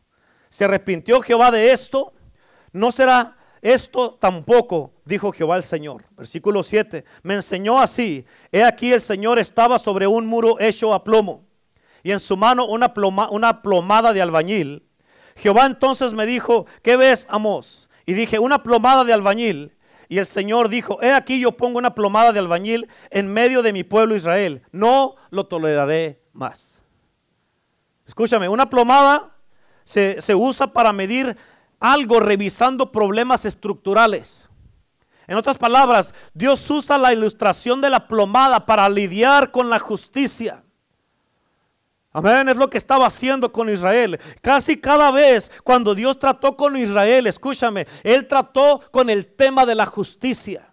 [0.51, 2.13] ¿Se arrepintió Jehová de esto?
[2.73, 6.05] ¿No será esto tampoco, dijo Jehová el Señor.
[6.17, 7.05] Versículo 7.
[7.23, 8.27] Me enseñó así.
[8.53, 11.45] He aquí el Señor estaba sobre un muro hecho a plomo
[12.05, 14.87] y en su mano una, ploma, una plomada de albañil.
[15.37, 17.89] Jehová entonces me dijo, ¿qué ves, Amos?
[18.05, 19.75] Y dije, una plomada de albañil.
[20.11, 23.73] Y el Señor dijo, he aquí yo pongo una plomada de albañil en medio de
[23.73, 24.63] mi pueblo Israel.
[24.71, 26.79] No lo toleraré más.
[28.07, 29.35] Escúchame, una plomada
[29.85, 31.39] se, se usa para medir
[31.85, 34.49] algo revisando problemas estructurales.
[35.27, 40.63] En otras palabras, Dios usa la ilustración de la plomada para lidiar con la justicia.
[42.11, 44.19] Amén, es lo que estaba haciendo con Israel.
[44.41, 49.75] Casi cada vez cuando Dios trató con Israel, escúchame, Él trató con el tema de
[49.75, 50.73] la justicia.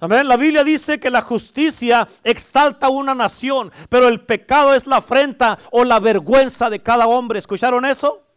[0.00, 4.96] Amén, la Biblia dice que la justicia exalta una nación, pero el pecado es la
[4.96, 7.38] afrenta o la vergüenza de cada hombre.
[7.38, 8.27] ¿Escucharon eso?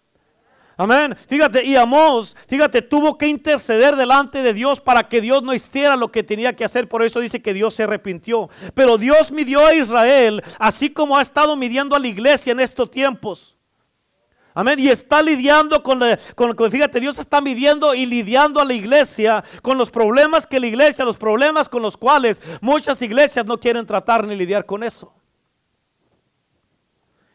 [0.81, 1.15] Amén.
[1.27, 5.95] Fíjate, y Amós, fíjate, tuvo que interceder delante de Dios para que Dios no hiciera
[5.95, 6.89] lo que tenía que hacer.
[6.89, 8.49] Por eso dice que Dios se arrepintió.
[8.73, 12.89] Pero Dios midió a Israel, así como ha estado midiendo a la iglesia en estos
[12.89, 13.55] tiempos.
[14.55, 14.79] Amén.
[14.79, 16.01] Y está lidiando con,
[16.33, 20.65] con, fíjate, Dios está midiendo y lidiando a la iglesia con los problemas que la
[20.65, 25.13] iglesia, los problemas con los cuales muchas iglesias no quieren tratar ni lidiar con eso.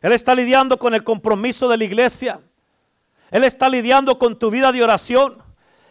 [0.03, 2.41] Él está lidiando con el compromiso de la iglesia.
[3.31, 5.46] Él está lidiando con tu vida de oración.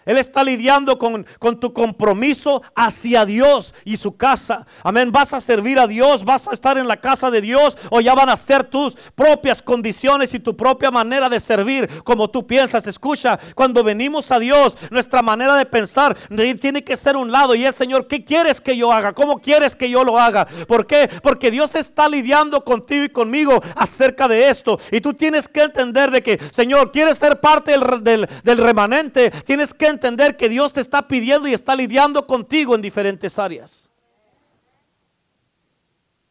[0.06, 1.26] Él está lidiando con,
[1.60, 4.65] tu compromiso hacia Dios y su casa.
[4.84, 5.12] Amén.
[5.12, 8.13] Vas a servir a Dios, vas a estar en la casa de Dios o ya
[8.13, 12.88] van a ser tus propias condiciones y tu propia manera de servir como tú piensas.
[12.88, 16.15] Escucha, cuando venimos a Dios, nuestra manera de pensar
[16.60, 19.13] tiene que ser un lado y es, Señor, ¿qué quieres que yo haga?
[19.13, 20.46] ¿Cómo quieres que yo lo haga?
[20.68, 21.10] ¿Por qué?
[21.22, 24.80] Porque Dios está lidiando contigo y conmigo acerca de esto.
[24.91, 29.32] Y tú tienes que entender de que, Señor, quieres ser parte del, del, del remanente.
[29.32, 33.90] Tienes que entender que Dios te está pidiendo y está lidiando contigo en diferentes áreas.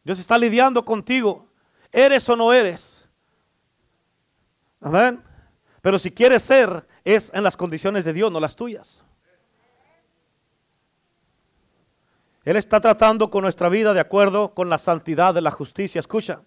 [0.03, 1.47] Dios está lidiando contigo.
[1.91, 3.07] ¿Eres o no eres?
[4.79, 5.21] Amén.
[5.81, 9.03] Pero si quieres ser, es en las condiciones de Dios, no las tuyas.
[12.43, 15.99] Él está tratando con nuestra vida de acuerdo con la santidad de la justicia.
[15.99, 16.41] Escucha.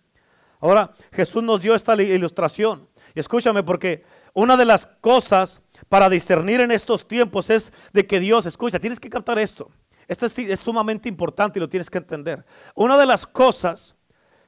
[0.61, 2.89] Ahora Jesús nos dio esta ilustración.
[3.15, 8.21] Y escúchame porque una de las cosas para discernir en estos tiempos es de que
[8.21, 9.71] Dios, escucha, tienes que captar esto.
[10.07, 12.45] Esto es, es sumamente importante y lo tienes que entender.
[12.75, 13.95] Una de las cosas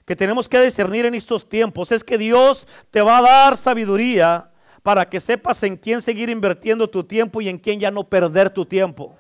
[0.05, 4.50] que tenemos que discernir en estos tiempos es que Dios te va a dar sabiduría
[4.83, 8.50] para que sepas en quién seguir invirtiendo tu tiempo y en quién ya no perder
[8.50, 9.16] tu tiempo.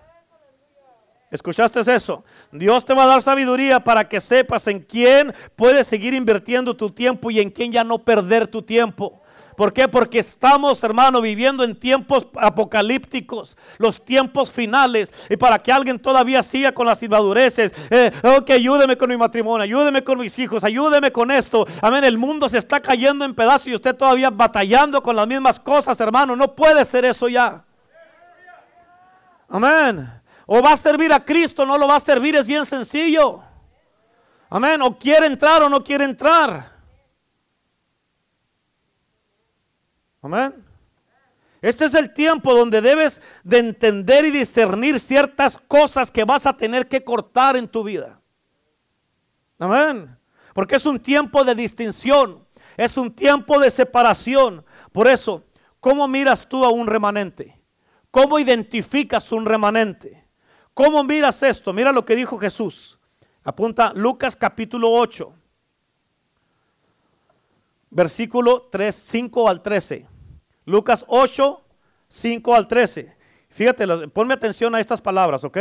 [1.30, 2.24] ¿Escuchaste eso?
[2.50, 6.90] Dios te va a dar sabiduría para que sepas en quién puedes seguir invirtiendo tu
[6.90, 9.19] tiempo y en quién ya no perder tu tiempo.
[9.60, 9.88] ¿Por qué?
[9.88, 15.12] Porque estamos, hermano, viviendo en tiempos apocalípticos, los tiempos finales.
[15.28, 19.62] Y para que alguien todavía siga con las inmadureces, eh, ok, ayúdeme con mi matrimonio,
[19.62, 21.66] ayúdeme con mis hijos, ayúdeme con esto.
[21.82, 25.60] Amén, el mundo se está cayendo en pedazos y usted todavía batallando con las mismas
[25.60, 26.34] cosas, hermano.
[26.34, 27.62] No puede ser eso ya.
[29.46, 30.10] Amén.
[30.46, 33.42] O va a servir a Cristo, no lo va a servir, es bien sencillo.
[34.48, 34.80] Amén.
[34.80, 36.79] O quiere entrar o no quiere entrar.
[40.22, 40.64] Amén.
[41.62, 46.56] Este es el tiempo donde debes de entender y discernir ciertas cosas que vas a
[46.56, 48.20] tener que cortar en tu vida.
[49.58, 50.16] Amén.
[50.54, 54.64] Porque es un tiempo de distinción, es un tiempo de separación.
[54.92, 55.44] Por eso,
[55.80, 57.60] ¿cómo miras tú a un remanente?
[58.10, 60.26] ¿Cómo identificas un remanente?
[60.72, 61.72] ¿Cómo miras esto?
[61.72, 62.98] Mira lo que dijo Jesús.
[63.44, 65.39] Apunta Lucas capítulo 8
[67.90, 70.06] versículo 3, 5 al 13.
[70.64, 71.62] Lucas 8,
[72.08, 73.16] 5 al 13.
[73.50, 75.58] Fíjate, ponme atención a estas palabras, ¿ok?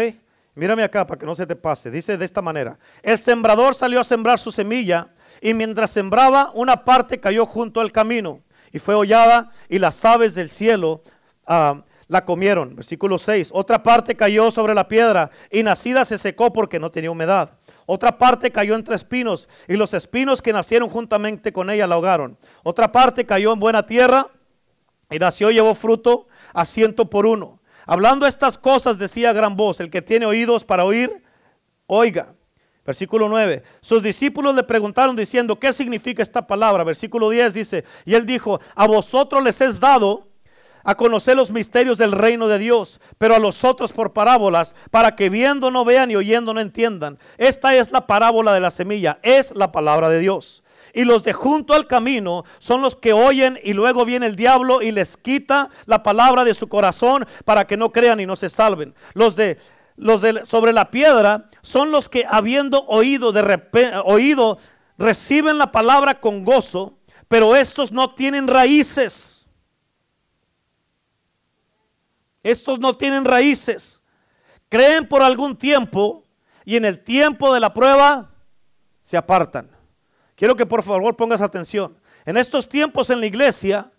[0.55, 1.89] Mírame acá para que no se te pase.
[1.89, 2.77] Dice de esta manera.
[3.01, 5.09] El sembrador salió a sembrar su semilla
[5.41, 10.35] y mientras sembraba una parte cayó junto al camino y fue hollada y las aves
[10.35, 11.01] del cielo
[11.47, 12.75] ah, la comieron.
[12.75, 13.51] Versículo 6.
[13.53, 17.58] Otra parte cayó sobre la piedra y nacida se secó porque no tenía humedad.
[17.91, 22.37] Otra parte cayó entre espinos y los espinos que nacieron juntamente con ella la ahogaron.
[22.61, 24.27] Otra parte cayó en buena tierra
[25.09, 27.59] y nació y llevó fruto a ciento por uno.
[27.87, 31.23] Hablando estas cosas decía gran voz, el que tiene oídos para oír,
[31.87, 32.35] oiga.
[32.85, 33.63] Versículo 9.
[33.81, 36.83] Sus discípulos le preguntaron diciendo, ¿qué significa esta palabra?
[36.83, 40.27] Versículo 10 dice, y él dijo, a vosotros les es dado
[40.83, 45.15] a conocer los misterios del reino de Dios, pero a los otros por parábolas, para
[45.15, 47.17] que viendo no vean y oyendo no entiendan.
[47.37, 50.63] Esta es la parábola de la semilla, es la palabra de Dios.
[50.93, 54.81] Y los de junto al camino son los que oyen y luego viene el diablo
[54.81, 58.49] y les quita la palabra de su corazón para que no crean y no se
[58.49, 58.95] salven.
[59.13, 59.57] Los de
[59.97, 63.61] los de sobre la piedra son los que habiendo oído de
[64.05, 64.57] oído
[64.97, 69.38] reciben la palabra con gozo, pero estos no tienen raíces
[72.43, 73.99] Estos no tienen raíces.
[74.69, 76.23] Creen por algún tiempo
[76.65, 78.31] y en el tiempo de la prueba
[79.01, 79.69] se apartan.
[80.35, 81.97] Quiero que por favor pongas atención.
[82.25, 83.91] En estos tiempos en la iglesia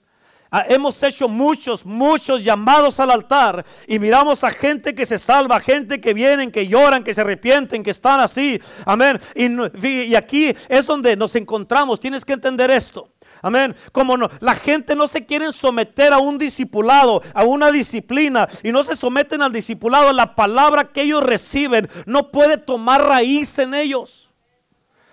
[0.50, 5.59] ah, hemos hecho muchos, muchos llamados al altar y miramos a gente que se salva,
[5.59, 8.61] gente que vienen, que lloran, que se arrepienten, que están así.
[8.85, 9.20] Amén.
[9.35, 11.98] Y, y aquí es donde nos encontramos.
[11.98, 13.09] Tienes que entender esto.
[13.42, 13.74] Amén.
[13.92, 18.72] Como no, la gente no se quiere someter a un discipulado, a una disciplina, y
[18.72, 23.74] no se someten al discipulado, la palabra que ellos reciben no puede tomar raíz en
[23.74, 24.30] ellos.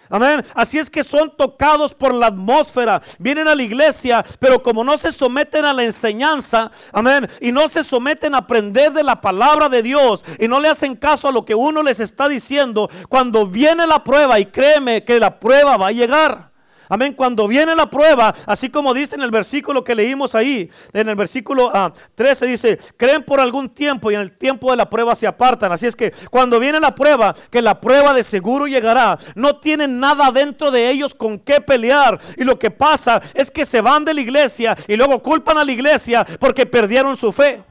[0.10, 0.46] Amén.
[0.54, 3.02] Así es que son tocados por la atmósfera.
[3.20, 7.68] Vienen a la iglesia, pero como no se someten a la enseñanza, amén, y no
[7.68, 11.32] se someten a aprender de la palabra de Dios y no le hacen caso a
[11.32, 15.78] lo que uno les está diciendo, cuando viene la prueba, y créeme que la prueba
[15.78, 16.47] va a llegar.
[16.90, 17.14] Amén.
[17.14, 21.16] Cuando viene la prueba, así como dice en el versículo que leímos ahí, en el
[21.16, 21.72] versículo
[22.16, 25.28] 13 ah, dice, creen por algún tiempo y en el tiempo de la prueba se
[25.28, 25.72] apartan.
[25.72, 30.00] Así es que cuando viene la prueba, que la prueba de seguro llegará, no tienen
[30.00, 32.20] nada dentro de ellos con qué pelear.
[32.38, 35.66] Y lo que pasa es que se van de la iglesia y luego culpan a
[35.66, 37.64] la iglesia porque perdieron su fe.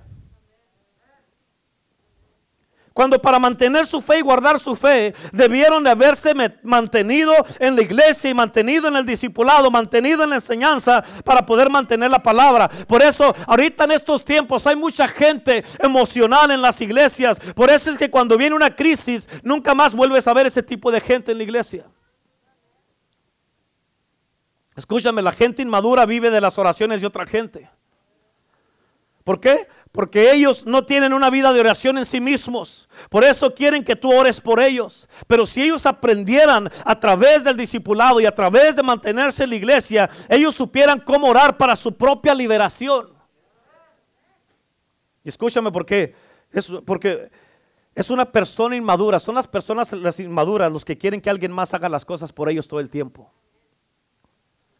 [2.96, 6.32] Cuando para mantener su fe y guardar su fe debieron de haberse
[6.62, 11.68] mantenido en la iglesia y mantenido en el discipulado, mantenido en la enseñanza para poder
[11.68, 12.70] mantener la palabra.
[12.88, 17.38] Por eso ahorita en estos tiempos hay mucha gente emocional en las iglesias.
[17.54, 20.90] Por eso es que cuando viene una crisis nunca más vuelves a ver ese tipo
[20.90, 21.84] de gente en la iglesia.
[24.74, 27.68] Escúchame, la gente inmadura vive de las oraciones de otra gente.
[29.22, 29.68] ¿Por qué?
[29.96, 32.86] Porque ellos no tienen una vida de oración en sí mismos.
[33.08, 35.08] Por eso quieren que tú ores por ellos.
[35.26, 39.56] Pero si ellos aprendieran a través del discipulado y a través de mantenerse en la
[39.56, 43.08] iglesia, ellos supieran cómo orar para su propia liberación.
[45.24, 46.14] Y escúchame porque
[46.52, 47.30] es, porque
[47.94, 49.18] es una persona inmadura.
[49.18, 52.50] Son las personas las inmaduras los que quieren que alguien más haga las cosas por
[52.50, 53.32] ellos todo el tiempo.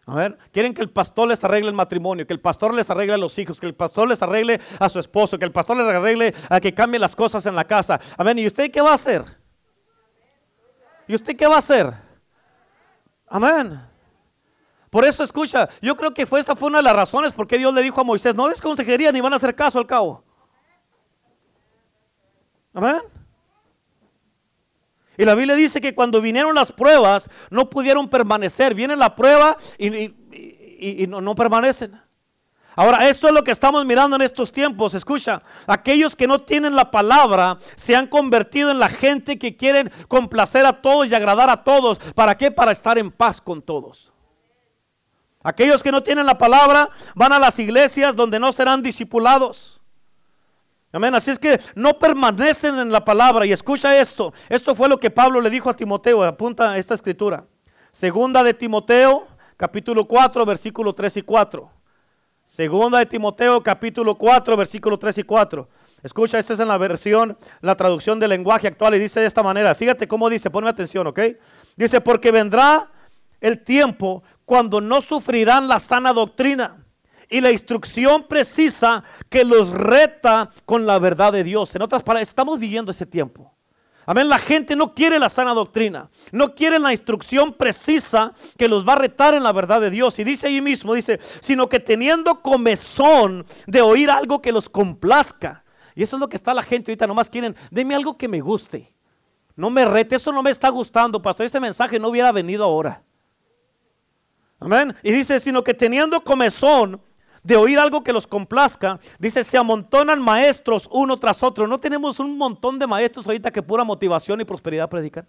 [0.09, 3.14] A ver, quieren que el pastor les arregle el matrimonio, que el pastor les arregle
[3.14, 5.86] a los hijos, que el pastor les arregle a su esposo, que el pastor les
[5.86, 7.98] arregle a que cambie las cosas en la casa.
[8.16, 8.38] Amén.
[8.38, 9.24] ¿Y usted qué va a hacer?
[11.09, 11.92] ¿Y usted qué va a hacer?
[13.26, 13.80] Amén.
[14.90, 17.59] Por eso escucha, yo creo que fue esa fue una de las razones por qué
[17.59, 20.22] Dios le dijo a Moisés, no desconsejería ni van a hacer caso al cabo.
[22.72, 23.00] Amén.
[25.17, 28.75] Y la Biblia dice que cuando vinieron las pruebas no pudieron permanecer.
[28.75, 32.01] Viene la prueba y, no, permanecen.
[32.75, 34.93] Ahora, esto es lo que estamos mirando en estos tiempos.
[34.93, 39.91] Escucha, aquellos que no tienen la palabra se han convertido en la gente que quieren
[40.09, 41.99] complacer a todos y agradar a todos.
[42.14, 42.51] ¿Para qué?
[42.51, 44.12] Para estar en paz con todos.
[45.43, 49.76] Aquellos que no tienen la palabra van a las iglesias donde no serán discipulados.
[50.97, 51.14] Amén.
[51.14, 53.44] Así es que no permanecen en la palabra.
[53.44, 54.32] Y escucha esto.
[54.49, 56.24] Esto fue lo que Pablo le dijo a Timoteo.
[56.24, 57.44] Apunta esta escritura.
[57.92, 59.26] Segunda de Timoteo,
[59.59, 61.70] capítulo 4, versículo 3 y 4.
[62.47, 65.68] Segunda de Timoteo, capítulo 4, versículo 3 y 4.
[66.03, 69.42] Escucha, esta es en la versión, la traducción del lenguaje actual y dice de esta
[69.42, 69.74] manera.
[69.74, 71.20] Fíjate cómo dice, ponme atención, ¿ok?
[71.76, 72.90] Dice, porque vendrá
[73.42, 76.86] el tiempo cuando no sufrirán la sana doctrina
[77.29, 81.74] y la instrucción precisa que los reta con la verdad de Dios.
[81.74, 83.53] En otras palabras, estamos viviendo ese tiempo.
[84.09, 88.87] Amén, la gente no quiere la sana doctrina, no quiere la instrucción precisa que los
[88.87, 90.16] va a retar en la verdad de Dios.
[90.20, 95.64] Y dice ahí mismo, dice, sino que teniendo comezón de oír algo que los complazca.
[95.97, 98.41] Y eso es lo que está la gente ahorita, nomás quieren, deme algo que me
[98.41, 98.93] guste.
[99.57, 101.47] No me rete, eso no me está gustando, pastor.
[101.47, 103.03] Ese mensaje no hubiera venido ahora.
[104.61, 104.95] Amén.
[105.03, 107.01] Y dice, sino que teniendo comezón
[107.47, 111.68] de oír algo que los complazca, dice, se amontonan maestros uno tras otro.
[111.68, 115.26] ¿No tenemos un montón de maestros ahorita que pura motivación y prosperidad predican?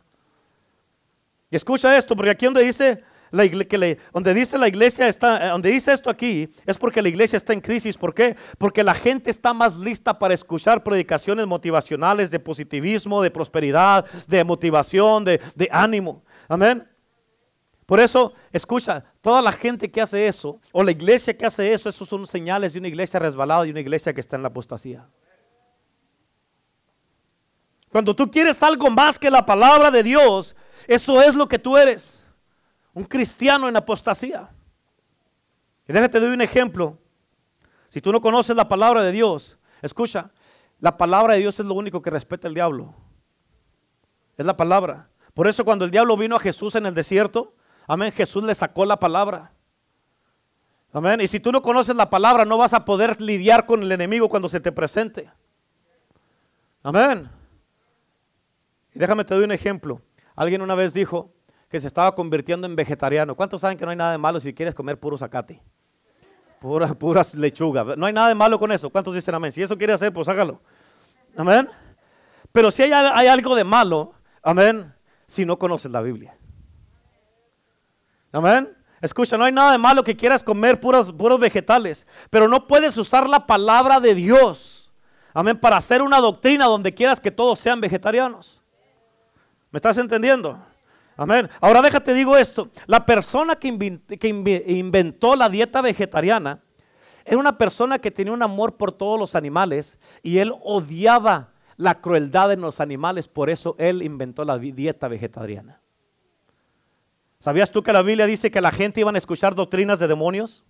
[1.51, 3.03] Y escucha esto, porque aquí donde dice
[3.69, 7.37] que donde dice la iglesia está, eh, donde dice esto aquí, es porque la iglesia
[7.37, 7.97] está en crisis.
[7.97, 8.35] ¿Por qué?
[8.57, 14.43] Porque la gente está más lista para escuchar predicaciones motivacionales de positivismo, de prosperidad, de
[14.43, 16.23] motivación, de ánimo.
[16.47, 16.96] Amén.
[17.87, 21.87] Por eso, escucha, toda la gente que hace eso, o la iglesia que hace eso,
[21.87, 25.07] esos son señales de una iglesia resbalada y una iglesia que está en la apostasía.
[27.89, 30.53] Cuando tú quieres algo más que la palabra de Dios,
[30.85, 32.21] eso es lo que tú eres.
[32.93, 34.49] Un cristiano en apostasía.
[35.87, 36.97] Y déjate doy un ejemplo.
[37.87, 40.31] Si tú no conoces la palabra de Dios, escucha,
[40.81, 42.93] la palabra de Dios es lo único que respeta el diablo.
[44.35, 45.07] Es la palabra.
[45.33, 47.53] Por eso cuando el diablo vino a Jesús en el desierto,
[47.87, 48.11] Amén.
[48.11, 49.53] Jesús le sacó la palabra.
[50.91, 51.21] Amén.
[51.21, 54.29] Y si tú no conoces la palabra, no vas a poder lidiar con el enemigo
[54.29, 55.31] cuando se te presente.
[56.83, 57.29] Amén.
[58.93, 60.01] Y déjame te doy un ejemplo.
[60.35, 61.33] Alguien una vez dijo
[61.69, 63.35] que se estaba convirtiendo en vegetariano.
[63.35, 65.61] ¿Cuántos saben que no hay nada de malo si quieres comer puro zacate?
[66.59, 67.95] Pura, puras lechuga.
[67.95, 68.89] No hay nada de malo con eso.
[68.89, 69.51] ¿Cuántos dicen amén?
[69.51, 70.61] Si eso quiere hacer, pues hágalo.
[71.35, 71.69] Amén.
[72.51, 74.93] Pero si hay, hay algo de malo, amén,
[75.27, 76.35] si no conoces la Biblia.
[78.31, 78.75] Amén.
[79.01, 82.97] Escucha, no hay nada de malo que quieras comer puros, puros vegetales, pero no puedes
[82.97, 84.91] usar la palabra de Dios.
[85.33, 85.57] Amén.
[85.57, 88.61] Para hacer una doctrina donde quieras que todos sean vegetarianos.
[89.69, 90.57] ¿Me estás entendiendo?
[91.15, 91.49] Amén.
[91.61, 92.69] Ahora déjate digo esto.
[92.85, 96.61] La persona que, inventó la dieta vegetariana
[97.25, 101.95] era una persona que tenía un amor por todos los animales y él odiaba la
[101.95, 103.27] crueldad en los animales.
[103.27, 105.81] Por eso él inventó la dieta vegetariana.
[107.39, 110.63] ¿Sabías tú que la Biblia dice que la gente iba a escuchar doctrinas de demonios?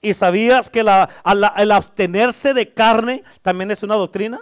[0.00, 4.40] ¿Y sabías que el abstenerse de carne también es una doctrina?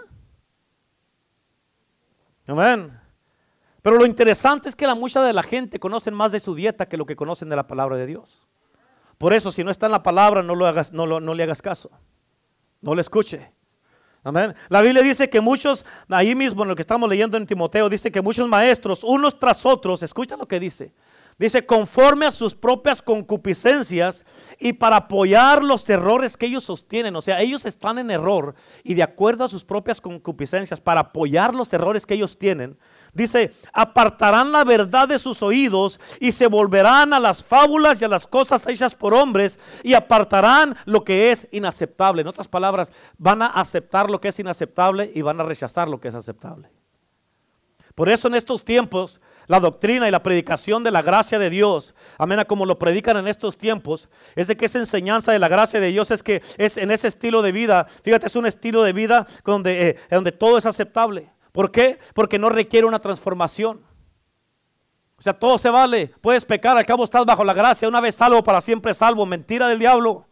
[2.47, 2.99] Amén.
[3.81, 6.87] Pero lo interesante es que la mucha de la gente conocen más de su dieta
[6.87, 8.41] que lo que conocen de la palabra de Dios.
[9.17, 11.61] Por eso, si no está en la palabra, no, lo hagas, no, no le hagas
[11.61, 11.91] caso.
[12.81, 13.51] No le escuche.
[14.23, 14.55] Amén.
[14.69, 18.11] La Biblia dice que muchos, ahí mismo en lo que estamos leyendo en Timoteo, dice
[18.11, 20.93] que muchos maestros, unos tras otros, escucha lo que dice.
[21.43, 24.25] Dice, conforme a sus propias concupiscencias
[24.61, 27.17] y para apoyar los errores que ellos sostienen.
[27.17, 31.53] O sea, ellos están en error y de acuerdo a sus propias concupiscencias, para apoyar
[31.53, 32.77] los errores que ellos tienen,
[33.11, 38.07] Dice, apartarán la verdad de sus oídos y se volverán a las fábulas y a
[38.07, 42.21] las cosas hechas por hombres y apartarán lo que es inaceptable.
[42.21, 45.99] En otras palabras, van a aceptar lo que es inaceptable y van a rechazar lo
[45.99, 46.69] que es aceptable.
[47.95, 51.93] Por eso en estos tiempos la doctrina y la predicación de la gracia de Dios,
[52.17, 55.79] amén, como lo predican en estos tiempos, es de que esa enseñanza de la gracia
[55.79, 58.93] de Dios es que es en ese estilo de vida, fíjate, es un estilo de
[58.93, 61.29] vida donde, eh, donde todo es aceptable.
[61.51, 61.99] ¿Por qué?
[62.13, 63.81] Porque no requiere una transformación.
[65.17, 66.13] O sea, todo se vale.
[66.19, 67.87] Puedes pecar, al cabo estás bajo la gracia.
[67.87, 69.25] Una vez salvo, para siempre salvo.
[69.25, 70.25] Mentira del diablo.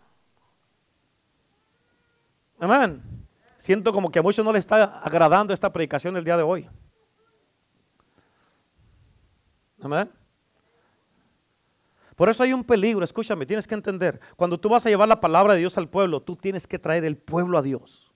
[2.60, 3.02] Amén.
[3.58, 6.68] Siento como que a muchos no les está agradando esta predicación el día de hoy.
[9.82, 10.10] Amén.
[12.16, 14.20] Por eso hay un peligro, escúchame, tienes que entender.
[14.36, 17.04] Cuando tú vas a llevar la palabra de Dios al pueblo, tú tienes que traer
[17.04, 18.12] el pueblo a Dios.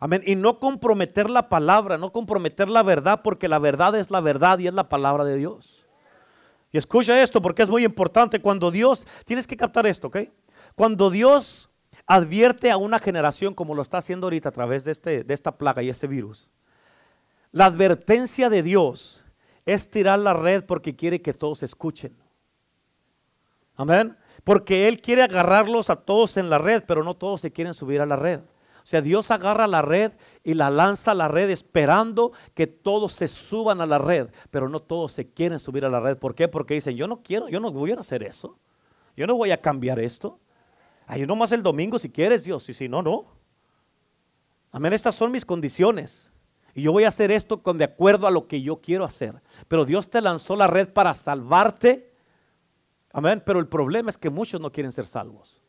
[0.00, 0.22] Amén.
[0.26, 4.58] Y no comprometer la palabra, no comprometer la verdad, porque la verdad es la verdad
[4.58, 5.86] y es la palabra de Dios.
[6.72, 8.40] Y escucha esto porque es muy importante.
[8.40, 10.18] Cuando Dios, tienes que captar esto, ¿ok?
[10.74, 11.70] Cuando Dios
[12.06, 15.56] advierte a una generación como lo está haciendo ahorita a través de, este, de esta
[15.56, 16.50] plaga y ese virus,
[17.52, 19.23] la advertencia de Dios
[19.66, 22.16] es tirar la red porque quiere que todos escuchen.
[23.76, 24.16] Amén.
[24.44, 28.00] Porque Él quiere agarrarlos a todos en la red, pero no todos se quieren subir
[28.00, 28.40] a la red.
[28.40, 30.12] O sea, Dios agarra la red
[30.42, 34.68] y la lanza a la red esperando que todos se suban a la red, pero
[34.68, 36.18] no todos se quieren subir a la red.
[36.18, 36.48] ¿Por qué?
[36.48, 38.58] Porque dicen, yo no quiero, yo no voy a hacer eso.
[39.16, 40.38] Yo no voy a cambiar esto.
[41.06, 43.26] Ay, nomás el domingo si quieres, Dios, y si no, no.
[44.70, 46.30] Amén, estas son mis condiciones.
[46.74, 49.40] Y yo voy a hacer esto con de acuerdo a lo que yo quiero hacer.
[49.68, 52.12] Pero Dios te lanzó la red para salvarte.
[53.12, 55.60] Amén, pero el problema es que muchos no quieren ser salvos.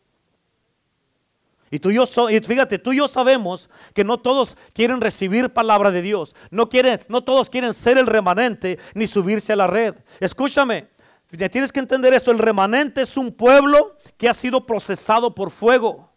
[1.69, 5.51] Y tú y yo, y fíjate, tú y yo sabemos que no todos quieren recibir
[5.51, 6.35] palabra de Dios.
[6.49, 9.95] No, quieren, no todos quieren ser el remanente ni subirse a la red.
[10.19, 10.87] Escúchame,
[11.51, 12.31] tienes que entender esto.
[12.31, 16.09] El remanente es un pueblo que ha sido procesado por fuego.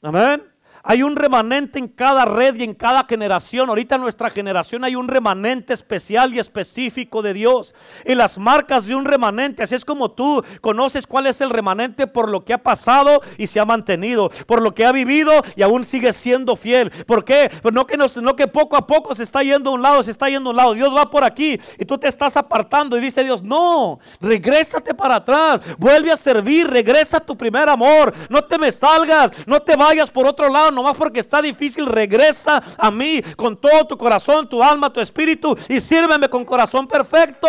[0.00, 0.53] Amén.
[0.86, 3.70] Hay un remanente en cada red y en cada generación.
[3.70, 7.74] Ahorita en nuestra generación hay un remanente especial y específico de Dios.
[8.04, 12.06] Y las marcas de un remanente, así es como tú conoces cuál es el remanente
[12.06, 15.62] por lo que ha pasado y se ha mantenido, por lo que ha vivido y
[15.62, 16.90] aún sigue siendo fiel.
[17.06, 17.50] ¿Por qué?
[17.62, 20.10] Pues no que, no, que poco a poco se está yendo a un lado, se
[20.10, 20.74] está yendo a un lado.
[20.74, 25.16] Dios va por aquí y tú te estás apartando y dice Dios, no, regrésate para
[25.16, 29.76] atrás, vuelve a servir, regresa a tu primer amor, no te me salgas, no te
[29.76, 34.48] vayas por otro lado nomás porque está difícil, regresa a mí con todo tu corazón,
[34.48, 37.48] tu alma, tu espíritu y sírveme con corazón perfecto.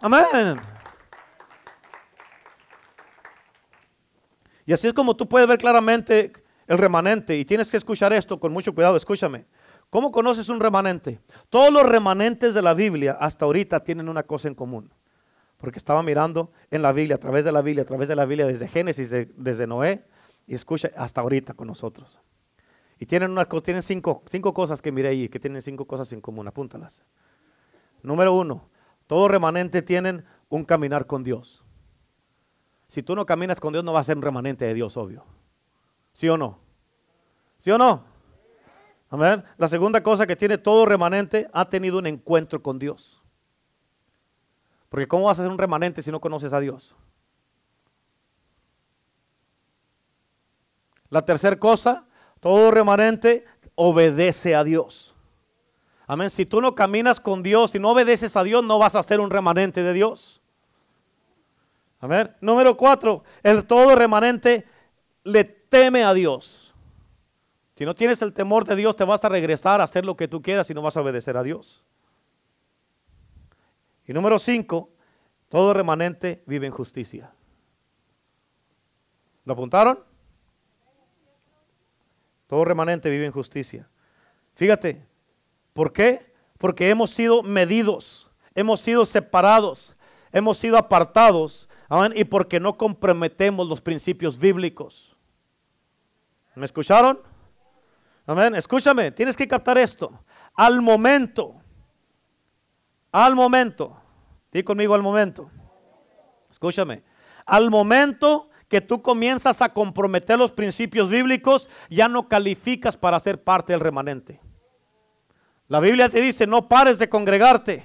[0.00, 0.60] Amén.
[4.66, 6.32] Y así es como tú puedes ver claramente
[6.66, 7.36] el remanente.
[7.36, 8.96] Y tienes que escuchar esto con mucho cuidado.
[8.96, 9.46] Escúchame.
[9.90, 11.20] ¿Cómo conoces un remanente?
[11.50, 14.90] Todos los remanentes de la Biblia hasta ahorita tienen una cosa en común.
[15.58, 18.24] Porque estaba mirando en la Biblia, a través de la Biblia, a través de la
[18.24, 20.04] Biblia, desde Génesis, desde Noé,
[20.52, 22.18] y escucha hasta ahorita con nosotros.
[22.98, 23.34] Y tienen,
[23.64, 27.06] tienen cinco, cinco cosas que miré ahí, que tienen cinco cosas en común, apúntalas.
[28.02, 28.68] Número uno,
[29.06, 31.64] todo remanente tienen un caminar con Dios.
[32.86, 35.24] Si tú no caminas con Dios, no vas a ser un remanente de Dios, obvio.
[36.12, 36.58] ¿Sí o no?
[37.56, 38.04] ¿Sí o no?
[39.08, 39.42] Amén.
[39.56, 43.22] La segunda cosa que tiene todo remanente ha tenido un encuentro con Dios.
[44.90, 46.94] Porque ¿cómo vas a ser un remanente si no conoces a Dios?
[51.12, 52.06] La tercera cosa,
[52.40, 53.44] todo remanente
[53.74, 55.14] obedece a Dios.
[56.06, 56.30] Amén.
[56.30, 59.20] Si tú no caminas con Dios y no obedeces a Dios, no vas a ser
[59.20, 60.40] un remanente de Dios.
[62.00, 62.34] Amén.
[62.40, 64.66] Número cuatro, el todo remanente
[65.22, 66.72] le teme a Dios.
[67.76, 70.28] Si no tienes el temor de Dios, te vas a regresar a hacer lo que
[70.28, 71.84] tú quieras y no vas a obedecer a Dios.
[74.06, 74.88] Y número cinco,
[75.50, 77.34] todo remanente vive en justicia.
[79.44, 80.10] ¿Lo apuntaron?
[82.52, 83.88] Todo remanente vive en justicia.
[84.56, 85.06] Fíjate,
[85.72, 86.34] ¿por qué?
[86.58, 89.96] Porque hemos sido medidos hemos sido separados,
[90.32, 95.16] hemos sido apartados, amén, y porque no comprometemos los principios bíblicos.
[96.54, 97.18] ¿Me escucharon?
[98.26, 100.22] Amén, escúchame, tienes que captar esto.
[100.54, 101.54] Al momento,
[103.10, 103.96] al momento,
[104.52, 105.50] di conmigo al momento,
[106.50, 107.02] escúchame,
[107.46, 113.44] al momento que tú comienzas a comprometer los principios bíblicos, ya no calificas para ser
[113.44, 114.40] parte del remanente.
[115.68, 117.84] La Biblia te dice, no pares de congregarte.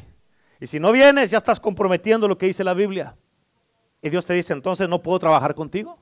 [0.61, 3.17] Y si no vienes, ya estás comprometiendo lo que dice la Biblia.
[4.01, 5.99] Y Dios te dice, entonces no puedo trabajar contigo.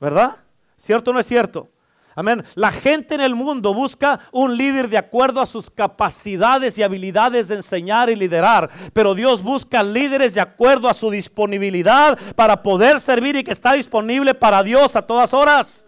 [0.00, 0.38] ¿Verdad?
[0.76, 1.70] ¿Cierto o no es cierto?
[2.14, 2.44] Amén.
[2.54, 7.48] La gente en el mundo busca un líder de acuerdo a sus capacidades y habilidades
[7.48, 8.68] de enseñar y liderar.
[8.92, 13.72] Pero Dios busca líderes de acuerdo a su disponibilidad para poder servir y que está
[13.72, 15.86] disponible para Dios a todas horas.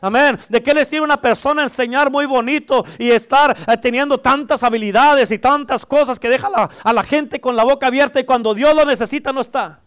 [0.00, 0.38] Amén.
[0.50, 5.30] ¿De qué le sirve una persona enseñar muy bonito y estar eh, teniendo tantas habilidades
[5.30, 6.48] y tantas cosas que deja
[6.82, 9.80] a la gente con la boca abierta y cuando Dios lo necesita no está?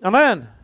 [0.00, 0.61] Amén.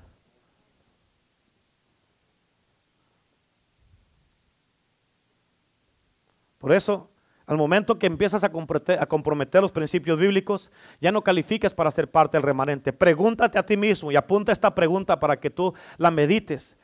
[6.69, 7.09] Por eso,
[7.47, 12.37] al momento que empiezas a comprometer, los principios bíblicos, ya no calificas para ser parte
[12.37, 12.93] del remanente.
[12.93, 16.77] Pregúntate a ti mismo y apunta esta pregunta para que tú la medites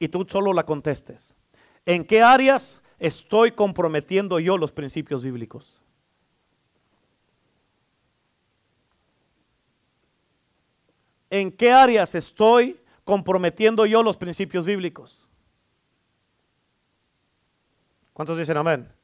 [0.00, 1.36] y tú solo la contestes.
[1.86, 5.80] ¿En qué áreas estoy comprometiendo yo los principios bíblicos?
[11.30, 15.28] ¿En qué áreas estoy comprometiendo yo los principios bíblicos?
[18.12, 18.97] ¿Cuántos dicen amén?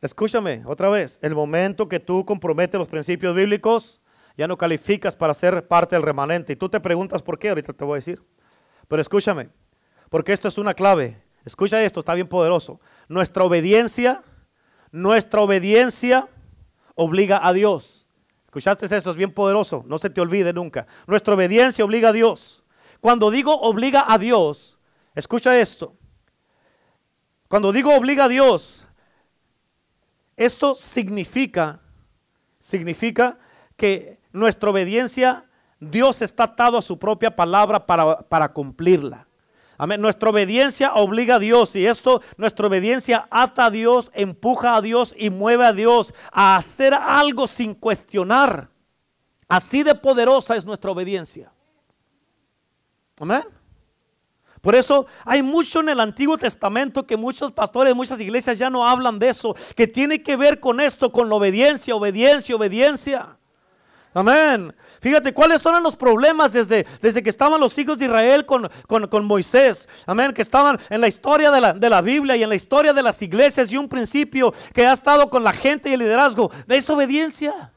[0.00, 4.00] Escúchame otra vez, el momento que tú comprometes los principios bíblicos,
[4.36, 6.52] ya no calificas para ser parte del remanente.
[6.52, 8.22] Y tú te preguntas por qué, ahorita te voy a decir.
[8.86, 9.50] Pero escúchame,
[10.08, 11.20] porque esto es una clave.
[11.44, 12.80] Escucha esto, está bien poderoso.
[13.08, 14.22] Nuestra obediencia,
[14.92, 16.28] nuestra obediencia
[16.94, 18.06] obliga a Dios.
[18.46, 19.10] ¿Escuchaste eso?
[19.10, 20.86] Es bien poderoso, no se te olvide nunca.
[21.06, 22.64] Nuestra obediencia obliga a Dios.
[23.00, 24.78] Cuando digo obliga a Dios,
[25.14, 25.94] escucha esto.
[27.48, 28.87] Cuando digo obliga a Dios,
[30.38, 31.80] esto significa,
[32.60, 33.38] significa
[33.76, 35.44] que nuestra obediencia,
[35.80, 39.26] Dios está atado a su propia palabra para, cumplirla.
[39.76, 40.00] Amén.
[40.00, 45.12] Nuestra obediencia obliga a Dios y esto, nuestra obediencia ata a Dios, empuja a Dios
[45.18, 48.70] y mueve a Dios a hacer algo sin cuestionar.
[49.48, 51.52] Así de poderosa es nuestra obediencia.
[53.18, 53.42] Amén.
[54.60, 58.86] Por eso hay mucho en el Antiguo Testamento que muchos pastores, muchas iglesias ya no
[58.86, 63.38] hablan de eso, que tiene que ver con esto, con la obediencia, obediencia, obediencia.
[64.14, 64.74] Amén.
[65.00, 69.88] Fíjate, ¿cuáles son los problemas desde, desde que estaban los hijos de Israel con, Moisés?
[70.06, 70.32] Amén.
[70.32, 73.02] Que estaban en la historia de la, de la, Biblia y en la historia de
[73.02, 76.50] las iglesias y un principio que ha estado con la gente y el liderazgo.
[76.66, 77.72] Es obediencia.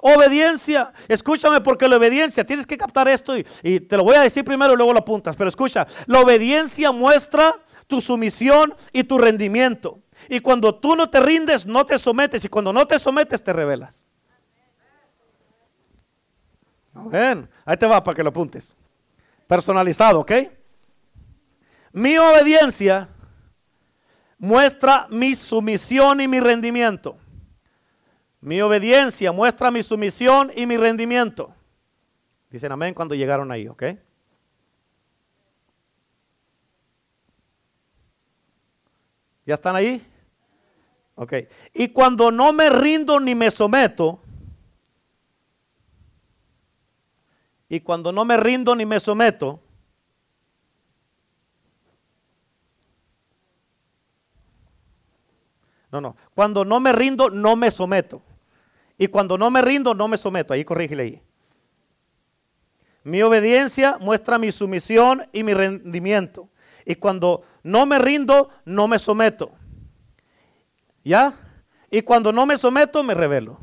[0.00, 0.92] Obediencia.
[1.08, 4.44] Escúchame porque la obediencia, tienes que captar esto y, y te lo voy a decir
[4.44, 5.36] primero y luego lo apuntas.
[5.36, 7.54] Pero escucha, la obediencia muestra
[7.86, 10.00] tu sumisión y tu rendimiento.
[10.28, 12.44] Y cuando tú no te rindes, no te sometes.
[12.44, 14.04] Y cuando no te sometes, te rebelas.
[16.92, 18.74] Ven, ahí te va para que lo apuntes.
[19.46, 20.32] Personalizado, ¿ok?
[21.92, 23.08] Mi obediencia
[24.38, 27.16] muestra mi sumisión y mi rendimiento.
[28.40, 31.54] Mi obediencia muestra mi sumisión y mi rendimiento.
[32.50, 33.82] Dicen amén cuando llegaron ahí, ¿ok?
[39.44, 40.06] ¿Ya están ahí?
[41.14, 41.32] Ok.
[41.74, 44.20] Y cuando no me rindo ni me someto,
[47.68, 49.60] Y cuando no me rindo ni me someto,
[55.92, 58.22] no, no, cuando no me rindo, no me someto.
[58.98, 60.52] Y cuando no me rindo, no me someto.
[60.52, 61.22] Ahí corrígele ahí.
[63.04, 66.50] Mi obediencia muestra mi sumisión y mi rendimiento.
[66.84, 69.52] Y cuando no me rindo, no me someto.
[71.04, 71.32] ¿Ya?
[71.90, 73.58] Y cuando no me someto, me revelo.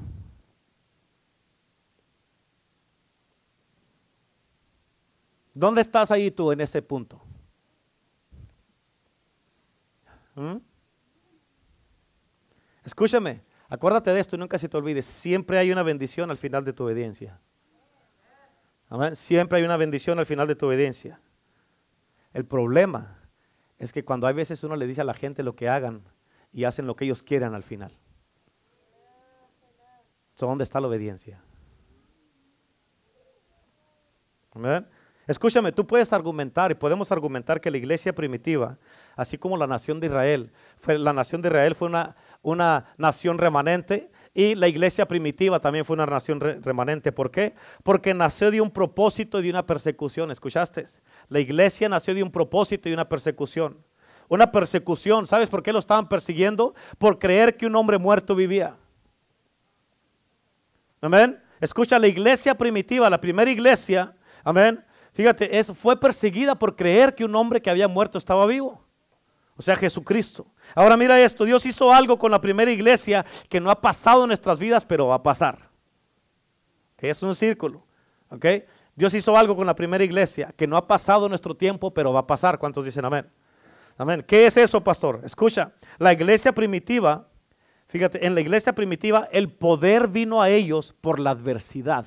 [5.54, 7.22] ¿Dónde estás ahí tú en ese punto?
[10.36, 10.58] ¿Mm?
[12.84, 13.42] Escúchame,
[13.76, 15.05] acuérdate de esto y nunca se te olvides.
[15.05, 17.39] Siempre hay una bendición al final de tu obediencia.
[19.13, 21.19] Siempre hay una bendición al final de tu obediencia.
[22.34, 23.19] El problema
[23.78, 26.03] es que cuando hay veces uno le dice a la gente lo que hagan
[26.51, 27.91] y hacen lo que ellos quieran al final.
[30.38, 31.41] ¿Dónde está la obediencia?
[35.28, 38.78] Escúchame, tú puedes argumentar y podemos argumentar que la iglesia primitiva,
[39.15, 42.15] así como la nación de Israel, fue, la nación de Israel fue una,
[42.46, 47.12] una nación remanente y la iglesia primitiva también fue una nación remanente.
[47.12, 47.56] ¿Por qué?
[47.84, 50.32] Porque nació de un propósito y de una persecución.
[50.32, 50.86] ¿Escuchaste?
[51.30, 53.78] La iglesia nació de un propósito y una persecución.
[54.28, 55.28] Una persecución.
[55.28, 56.76] ¿Sabes por qué lo estaban persiguiendo?
[56.98, 58.76] Por creer que un hombre muerto vivía.
[61.02, 61.41] Amén.
[61.60, 64.84] Escucha, la iglesia primitiva, la primera iglesia, amén,
[65.16, 68.85] Fíjate, es, fue perseguida por creer que un hombre que había muerto estaba vivo.
[69.58, 70.47] O sea, Jesucristo.
[70.74, 74.28] Ahora mira esto, Dios hizo algo con la primera iglesia que no ha pasado en
[74.28, 75.70] nuestras vidas, pero va a pasar.
[76.97, 77.86] Es un círculo.
[78.30, 78.45] ¿Ok?
[78.95, 82.22] Dios hizo algo con la primera iglesia que no ha pasado nuestro tiempo, pero va
[82.22, 82.58] a pasar.
[82.58, 83.30] ¿Cuántos dicen amén?
[83.97, 84.24] Amén.
[84.28, 85.22] ¿Qué es eso, pastor?
[85.24, 87.30] Escucha, la iglesia primitiva,
[87.88, 92.06] fíjate, en la iglesia primitiva el poder vino a ellos por la adversidad.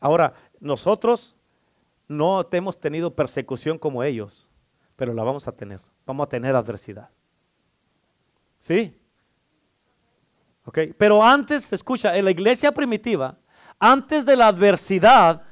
[0.00, 1.36] Ahora, nosotros
[2.10, 4.48] no hemos tenido persecución como ellos,
[4.96, 5.80] pero la vamos a tener.
[6.04, 7.08] Vamos a tener adversidad.
[8.58, 9.00] ¿Sí?
[10.64, 13.38] Ok, pero antes, escucha, en la iglesia primitiva,
[13.78, 15.44] antes de la adversidad,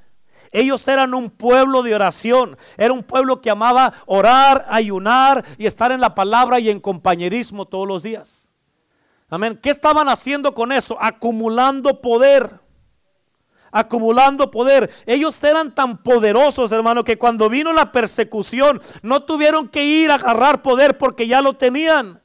[0.50, 2.58] ellos eran un pueblo de oración.
[2.76, 7.66] Era un pueblo que amaba orar, ayunar y estar en la palabra y en compañerismo
[7.66, 8.50] todos los días.
[9.28, 9.56] Amén.
[9.62, 10.96] ¿Qué estaban haciendo con eso?
[11.00, 12.58] Acumulando poder
[13.72, 14.90] acumulando poder.
[15.06, 20.14] Ellos eran tan poderosos, hermano, que cuando vino la persecución no tuvieron que ir a
[20.14, 22.20] agarrar poder porque ya lo tenían.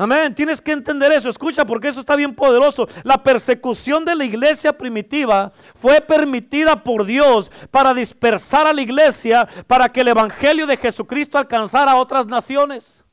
[0.00, 2.88] Amén, tienes que entender eso, escucha, porque eso está bien poderoso.
[3.02, 9.46] La persecución de la iglesia primitiva fue permitida por Dios para dispersar a la iglesia,
[9.66, 13.04] para que el Evangelio de Jesucristo alcanzara a otras naciones.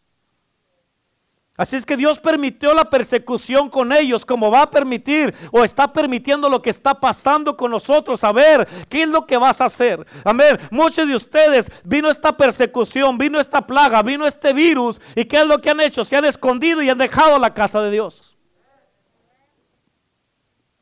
[1.57, 5.91] Así es que Dios permitió la persecución con ellos, como va a permitir o está
[5.91, 8.23] permitiendo lo que está pasando con nosotros.
[8.23, 10.05] A ver, ¿qué es lo que vas a hacer?
[10.23, 10.59] Amén.
[10.69, 15.01] Muchos de ustedes vino esta persecución, vino esta plaga, vino este virus.
[15.15, 16.05] ¿Y qué es lo que han hecho?
[16.05, 18.37] Se han escondido y han dejado la casa de Dios.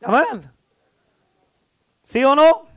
[0.04, 0.52] Amén.
[2.04, 2.68] ¿Sí o no?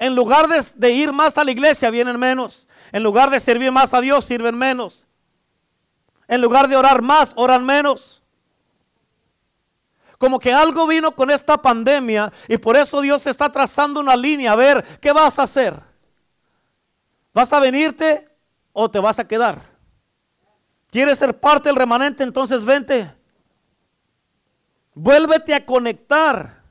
[0.00, 2.66] En lugar de, de ir más a la iglesia, vienen menos.
[2.90, 5.07] En lugar de servir más a Dios, sirven menos.
[6.28, 8.22] En lugar de orar más, oran menos.
[10.18, 14.52] Como que algo vino con esta pandemia y por eso Dios está trazando una línea.
[14.52, 15.80] A ver, ¿qué vas a hacer?
[17.32, 18.28] ¿Vas a venirte
[18.72, 19.62] o te vas a quedar?
[20.90, 22.24] ¿Quieres ser parte del remanente?
[22.24, 23.14] Entonces vente.
[24.94, 26.62] Vuélvete a conectar.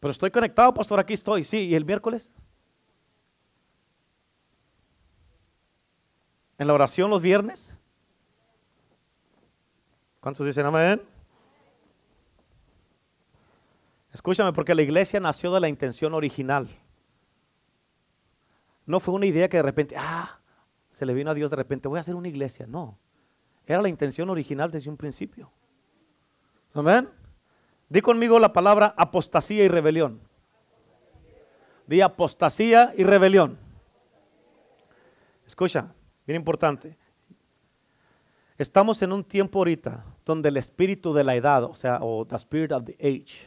[0.00, 1.44] Pero estoy conectado, pastor, aquí estoy.
[1.44, 2.30] Sí, ¿y el miércoles?
[6.64, 7.76] En la oración los viernes?
[10.20, 11.02] ¿Cuántos dicen amén?
[14.12, 16.66] Escúchame, porque la iglesia nació de la intención original.
[18.86, 20.38] No fue una idea que de repente, ah,
[20.88, 22.66] se le vino a Dios de repente, voy a hacer una iglesia.
[22.66, 22.98] No,
[23.66, 25.50] era la intención original desde un principio.
[26.72, 27.10] Amén.
[27.90, 30.18] Di conmigo la palabra apostasía y rebelión.
[31.86, 33.58] Di apostasía y rebelión.
[35.46, 35.92] Escucha,
[36.26, 36.96] Bien importante.
[38.56, 42.36] Estamos en un tiempo ahorita donde el espíritu de la edad, o sea, o the
[42.36, 43.46] spirit of the age,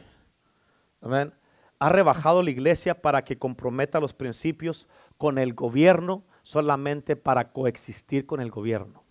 [1.80, 8.26] ha rebajado la iglesia para que comprometa los principios con el gobierno solamente para coexistir
[8.26, 9.02] con el gobierno.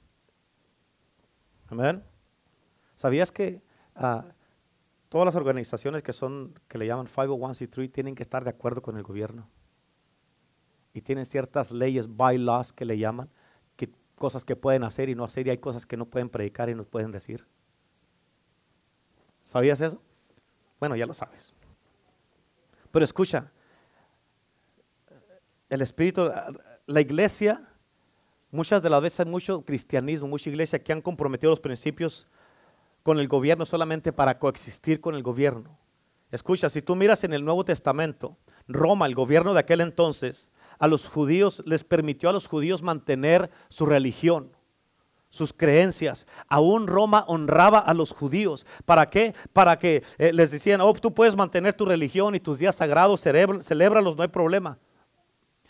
[1.68, 2.04] Amén.
[2.96, 3.62] ¿Sabías que
[3.96, 4.26] ah,
[5.10, 8.98] todas las organizaciones que son, que le llaman 501c3 tienen que estar de acuerdo con
[8.98, 9.50] el gobierno?
[10.94, 13.30] Y tienen ciertas leyes, bylaws que le llaman,
[14.18, 16.76] cosas que pueden hacer y no hacer y hay cosas que no pueden predicar y
[16.76, 17.46] no pueden decir.
[19.46, 20.02] ¿Sabías eso?
[20.80, 21.54] Bueno, ya lo sabes.
[22.92, 23.52] Pero escucha,
[25.70, 26.30] el Espíritu,
[26.86, 27.68] la iglesia,
[28.52, 32.28] muchas de las veces mucho cristianismo, mucha iglesia que han comprometido los principios
[33.04, 35.78] con el gobierno solamente para coexistir con el gobierno.
[36.32, 38.36] Escucha, si tú miras en el Nuevo Testamento,
[38.68, 40.50] Roma, el gobierno de aquel entonces,
[40.80, 44.52] a los judíos, les permitió a los judíos mantener su religión,
[45.30, 46.28] sus creencias.
[46.48, 48.66] Aún Roma honraba a los judíos.
[48.86, 49.34] ¿Para qué?
[49.54, 53.22] Para que eh, les decían, oh, tú puedes mantener tu religión y tus días sagrados,
[53.22, 54.78] celébralos, no hay problema.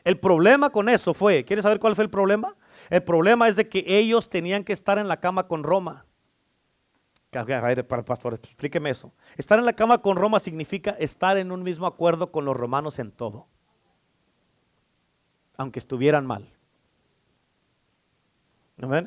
[0.04, 2.56] El problema con eso fue, ¿quieres saber cuál fue el problema?
[2.90, 6.06] El problema es de que ellos tenían que estar en la cama con Roma.
[7.34, 9.12] A ver, pastor, explíqueme eso.
[9.36, 13.00] Estar en la cama con Roma significa estar en un mismo acuerdo con los romanos
[13.00, 13.48] en todo
[15.58, 16.48] aunque estuvieran mal.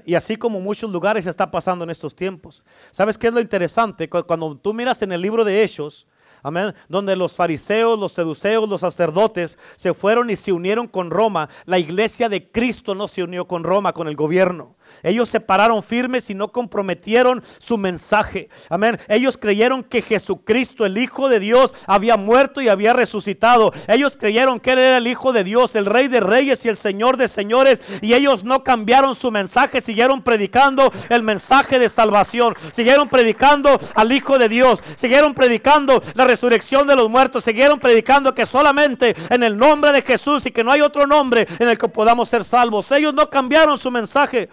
[0.04, 2.64] Y así como muchos lugares está pasando en estos tiempos.
[2.90, 4.08] ¿Sabes qué es lo interesante?
[4.10, 6.06] Cuando tú miras en el libro de Hechos,
[6.42, 6.74] Amén.
[6.88, 11.48] Donde los fariseos, los seduceos, los sacerdotes se fueron y se unieron con Roma.
[11.66, 14.76] La iglesia de Cristo no se unió con Roma, con el gobierno.
[15.02, 18.48] Ellos se pararon firmes y no comprometieron su mensaje.
[18.68, 18.98] Amén.
[19.08, 23.72] Ellos creyeron que Jesucristo, el Hijo de Dios, había muerto y había resucitado.
[23.88, 26.76] Ellos creyeron que Él era el Hijo de Dios, el Rey de Reyes y el
[26.76, 27.82] Señor de Señores.
[28.00, 32.54] Y ellos no cambiaron su mensaje, siguieron predicando el mensaje de salvación.
[32.72, 34.80] Siguieron predicando al Hijo de Dios.
[34.96, 37.44] Siguieron predicando la resurrección de los muertos.
[37.44, 41.46] Siguieron predicando que solamente en el nombre de Jesús y que no hay otro nombre
[41.58, 42.90] en el que podamos ser salvos.
[42.92, 44.48] Ellos no cambiaron su mensaje.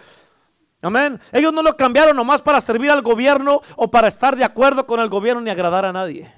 [0.80, 1.20] Amén.
[1.32, 5.00] Ellos no lo cambiaron nomás para servir al gobierno o para estar de acuerdo con
[5.00, 6.32] el gobierno ni agradar a nadie.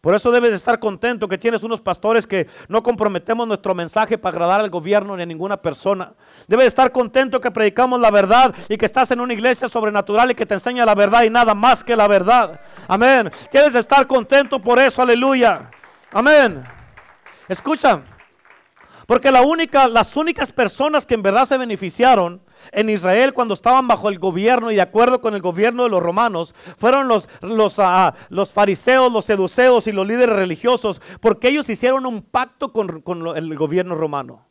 [0.00, 4.18] Por eso debes de estar contento que tienes unos pastores que no comprometemos nuestro mensaje
[4.18, 6.12] para agradar al gobierno ni a ninguna persona.
[6.46, 10.30] Debes de estar contento que predicamos la verdad y que estás en una iglesia sobrenatural
[10.30, 12.60] y que te enseña la verdad y nada más que la verdad.
[12.86, 13.30] Amén.
[13.50, 15.70] Tienes estar contento por eso, aleluya.
[16.12, 16.62] Amén.
[17.48, 18.02] Escucha,
[19.06, 22.42] porque las únicas personas que en verdad se beneficiaron
[22.72, 26.02] en Israel cuando estaban bajo el gobierno y de acuerdo con el gobierno de los
[26.02, 31.68] romanos fueron los, los, ah, los fariseos, los seduceos y los líderes religiosos porque ellos
[31.68, 34.46] hicieron un pacto con, con el gobierno romano.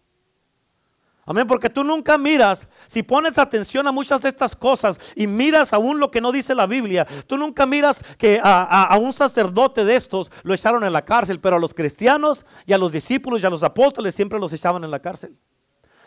[1.25, 5.71] Amén, porque tú nunca miras, si pones atención a muchas de estas cosas y miras
[5.71, 9.85] aún lo que no dice la Biblia, tú nunca miras que a, a, un sacerdote
[9.85, 13.41] de estos lo echaron en la cárcel, pero a los cristianos y a los discípulos
[13.41, 15.37] y a los apóstoles siempre los echaban en la cárcel.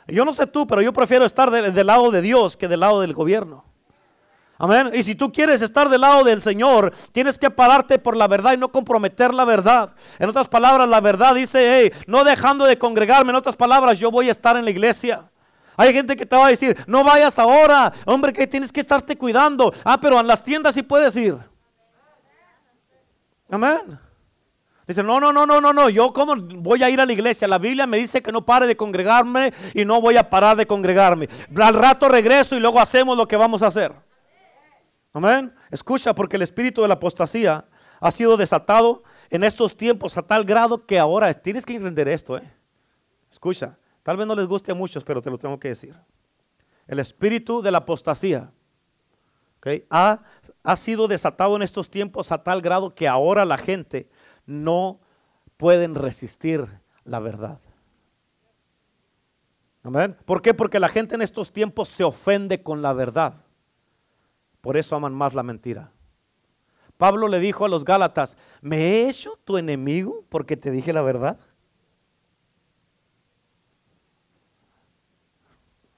[0.09, 3.01] Yo no sé tú, pero yo prefiero estar del lado de Dios que del lado
[3.01, 3.65] del gobierno.
[4.59, 4.91] Amén.
[4.95, 8.55] Y si tú quieres estar del lado del Señor, tienes que pararte por la verdad
[8.55, 9.95] y no comprometer la verdad.
[10.19, 13.31] En otras palabras, la verdad dice, hey, no dejando de congregarme.
[13.31, 15.29] En otras palabras, yo voy a estar en la iglesia.
[15.77, 19.19] Hay gente que te va a decir, no vayas ahora, hombre, que tienes que estarte
[19.19, 19.75] cuidando.
[19.85, 21.37] Ah, pero en las tiendas sí puedes ir.
[23.51, 24.06] Amén.
[24.87, 27.49] Dice, no, no, no, no, no, no, yo cómo voy a ir a la iglesia.
[27.49, 30.67] La Biblia me dice que no pare de congregarme y no voy a parar de
[30.67, 31.29] congregarme.
[31.57, 33.93] Al rato regreso y luego hacemos lo que vamos a hacer.
[35.13, 35.53] Amén.
[35.73, 37.65] Escucha, porque el espíritu de la apostasía
[37.99, 42.39] ha sido desatado en estos tiempos a tal grado que ahora tienes que entender esto.
[42.39, 42.53] ¿eh?
[43.29, 45.97] Escucha, tal vez no les guste a muchos, pero te lo tengo que decir.
[46.87, 48.53] El espíritu de la apostasía
[49.91, 50.23] ha,
[50.63, 54.09] ha sido desatado en estos tiempos a tal grado que ahora la gente
[54.47, 55.01] no
[55.57, 56.67] pueden resistir
[57.05, 57.61] la verdad.
[59.83, 60.17] Amén.
[60.25, 60.55] ¿Por qué?
[60.55, 63.35] Porque la gente en estos tiempos se ofende con la verdad.
[64.61, 65.93] Por eso aman más la mentira.
[66.97, 71.03] Pablo le dijo a los Gálatas, ¿me he hecho tu enemigo porque te dije la
[71.03, 71.39] verdad?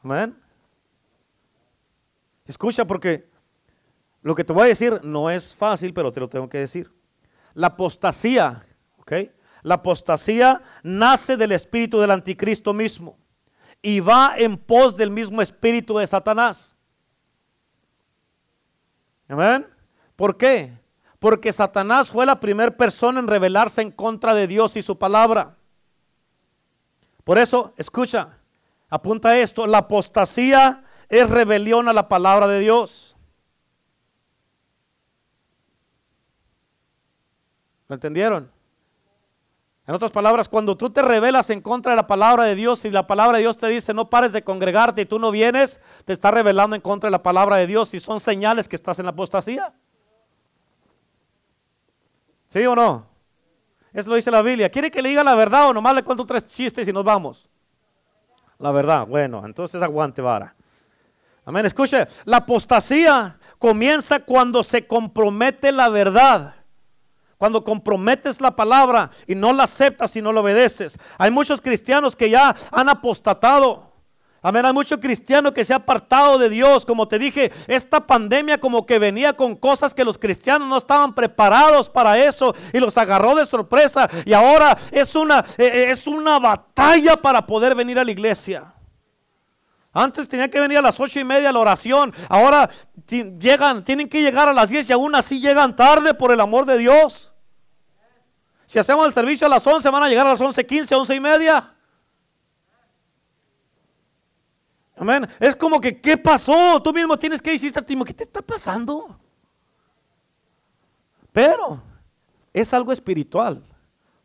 [0.03, 0.37] Amén.
[2.45, 3.29] Escucha porque
[4.23, 6.98] lo que te voy a decir no es fácil, pero te lo tengo que decir.
[7.59, 8.65] La apostasía,
[8.99, 9.13] ¿ok?
[9.63, 13.19] La apostasía nace del espíritu del anticristo mismo
[13.83, 16.77] y va en pos del mismo espíritu de Satanás.
[19.27, 19.67] Amén.
[20.15, 20.73] ¿Por qué?
[21.19, 25.57] Porque Satanás fue la primera persona en rebelarse en contra de Dios y su palabra.
[27.25, 28.39] Por eso, escucha,
[28.89, 33.08] apunta esto, la apostasía es rebelión a la palabra de Dios.
[37.89, 38.51] ¿Lo entendieron?
[39.87, 42.91] En otras palabras, cuando tú te rebelas en contra de la palabra de Dios y
[42.91, 46.13] la palabra de Dios te dice no pares de congregarte y tú no vienes, te
[46.13, 49.07] está rebelando en contra de la palabra de Dios y son señales que estás en
[49.07, 49.73] la apostasía.
[52.49, 53.07] ¿Sí o no?
[53.95, 54.69] Eso lo dice la Biblia.
[54.69, 57.49] ¿Quiere que le diga la verdad o nomás le cuento tres chistes y nos vamos?
[58.59, 60.55] La verdad, bueno, entonces aguante vara.
[61.47, 66.58] Amén, escuche, la apostasía comienza cuando se compromete la verdad.
[67.39, 70.99] Cuando comprometes la palabra y no la aceptas y no la obedeces.
[71.17, 73.89] Hay muchos cristianos que ya han apostatado.
[74.43, 76.85] Amén, hay muchos cristianos que se han apartado de Dios.
[76.85, 81.15] Como te dije, esta pandemia como que venía con cosas que los cristianos no estaban
[81.15, 84.09] preparados para eso y los agarró de sorpresa.
[84.25, 88.75] Y ahora es una, e, e, es una batalla para poder venir a la iglesia.
[89.93, 92.13] Antes tenía que venir a las ocho y media a la oración.
[92.29, 92.69] Ahora
[93.07, 96.67] llegan, tienen que llegar a las diez y aún así llegan tarde por el amor
[96.67, 97.33] de Dios.
[98.67, 101.21] Si hacemos el servicio a las 11, van a llegar a las 11.15, 11 y
[101.21, 101.75] media.
[104.95, 105.27] Amén.
[105.41, 106.83] Es como que, ¿qué pasó?
[106.83, 109.19] Tú mismo tienes que decirte a ti, ¿qué te está pasando?
[111.33, 111.81] Pero
[112.53, 113.63] es algo espiritual.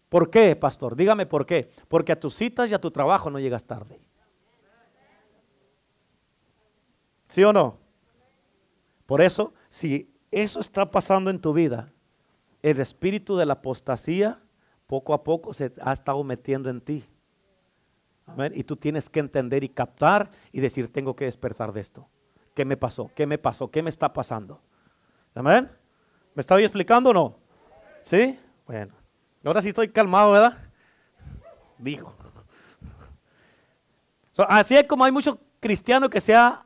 [0.09, 0.95] ¿Por qué, pastor?
[0.95, 1.71] Dígame por qué.
[1.87, 3.99] Porque a tus citas y a tu trabajo no llegas tarde.
[7.33, 7.79] ¿Sí o no?
[9.07, 11.91] Por eso, si eso está pasando en tu vida,
[12.61, 14.39] el espíritu de la apostasía
[14.85, 17.03] poco a poco se ha estado metiendo en ti.
[18.27, 18.51] Amén.
[18.55, 22.07] Y tú tienes que entender y captar y decir, tengo que despertar de esto.
[22.53, 23.09] ¿Qué me pasó?
[23.15, 23.71] ¿Qué me pasó?
[23.71, 24.61] ¿Qué me está pasando?
[25.33, 25.71] Amén.
[26.35, 27.35] ¿Me estoy explicando o no?
[28.01, 28.37] ¿Sí?
[28.67, 28.93] Bueno.
[29.43, 30.55] Ahora sí estoy calmado, ¿verdad?
[31.79, 32.13] Dijo.
[34.47, 36.59] así es como hay muchos cristianos que se han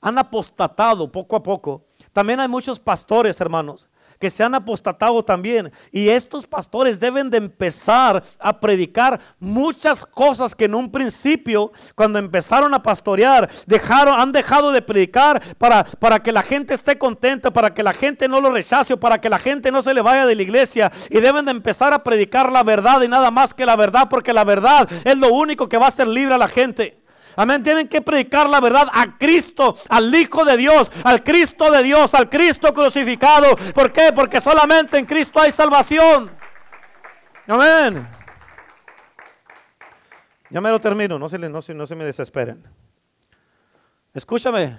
[0.00, 1.84] apostatado poco a poco.
[2.14, 3.86] También hay muchos pastores, hermanos,
[4.18, 5.70] que se han apostatado también.
[5.92, 12.18] Y estos pastores deben de empezar a predicar muchas cosas que en un principio, cuando
[12.18, 17.50] empezaron a pastorear, dejaron, han dejado de predicar para, para que la gente esté contenta,
[17.50, 20.24] para que la gente no lo rechace, para que la gente no se le vaya
[20.24, 20.90] de la iglesia.
[21.10, 24.32] Y deben de empezar a predicar la verdad y nada más que la verdad, porque
[24.32, 26.99] la verdad es lo único que va a hacer libre a la gente.
[27.40, 27.62] Amén.
[27.62, 32.12] Tienen que predicar la verdad a Cristo, al Hijo de Dios, al Cristo de Dios,
[32.12, 33.56] al Cristo crucificado.
[33.74, 34.12] ¿Por qué?
[34.14, 36.30] Porque solamente en Cristo hay salvación.
[37.46, 38.06] Amén.
[40.50, 42.62] Ya me lo termino, no se, no, no se me desesperen.
[44.12, 44.78] Escúchame,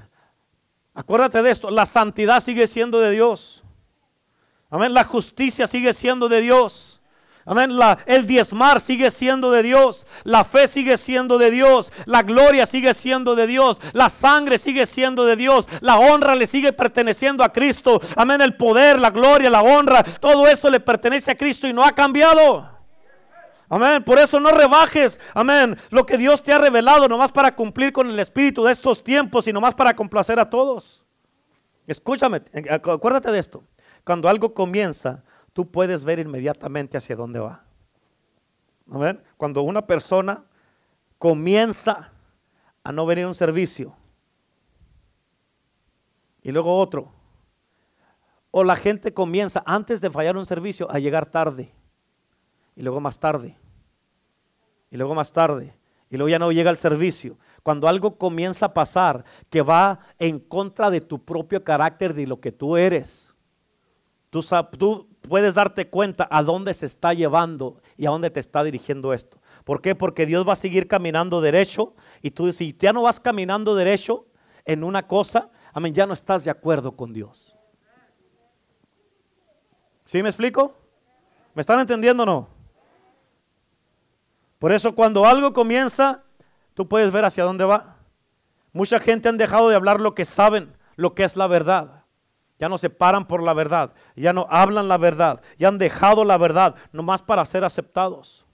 [0.94, 3.64] acuérdate de esto, la santidad sigue siendo de Dios.
[4.70, 7.01] Amén, la justicia sigue siendo de Dios.
[7.46, 7.72] Amén.
[8.06, 10.06] El diezmar sigue siendo de Dios.
[10.24, 11.92] La fe sigue siendo de Dios.
[12.06, 13.80] La gloria sigue siendo de Dios.
[13.94, 15.68] La sangre sigue siendo de Dios.
[15.82, 18.00] La honra le sigue perteneciendo a Cristo.
[18.16, 18.42] Amén.
[18.42, 20.04] El poder, la gloria, la honra.
[20.04, 22.72] Todo eso le pertenece a Cristo y no ha cambiado.
[23.72, 24.04] Amén.
[24.04, 28.10] Por eso no rebajes, amén, lo que Dios te ha revelado nomás para cumplir con
[28.10, 31.02] el espíritu de estos tiempos y nomás para complacer a todos.
[31.88, 33.64] Escúchame, acuérdate de esto.
[34.04, 35.24] Cuando algo comienza,
[35.54, 37.64] tú puedes ver inmediatamente hacia dónde va.
[39.38, 40.44] Cuando una persona
[41.18, 42.12] comienza
[42.84, 43.96] a no venir a un servicio
[46.42, 47.12] y luego otro,
[48.50, 51.72] o la gente comienza antes de fallar un servicio a llegar tarde
[52.76, 53.58] y luego más tarde
[54.90, 55.74] y luego más tarde
[56.10, 57.38] y luego ya no llega al servicio.
[57.64, 62.42] Cuando algo comienza a pasar que va en contra de tu propio carácter, de lo
[62.42, 63.34] que tú eres,
[64.30, 64.44] tú,
[64.78, 69.14] tú puedes darte cuenta a dónde se está llevando y a dónde te está dirigiendo
[69.14, 69.40] esto.
[69.64, 69.96] ¿Por qué?
[69.96, 74.26] Porque Dios va a seguir caminando derecho y tú si ya no vas caminando derecho
[74.66, 77.56] en una cosa, amén, ya no estás de acuerdo con Dios.
[80.06, 80.76] ¿Sí me explico?
[81.54, 82.50] ¿Me están entendiendo o no?
[84.60, 86.24] Por eso cuando algo comienza,
[86.74, 87.98] tú puedes ver hacia dónde va.
[88.74, 92.01] Mucha gente han dejado de hablar lo que saben, lo que es la verdad
[92.62, 96.24] ya no se paran por la verdad, ya no hablan la verdad, ya han dejado
[96.24, 98.46] la verdad, nomás para ser aceptados.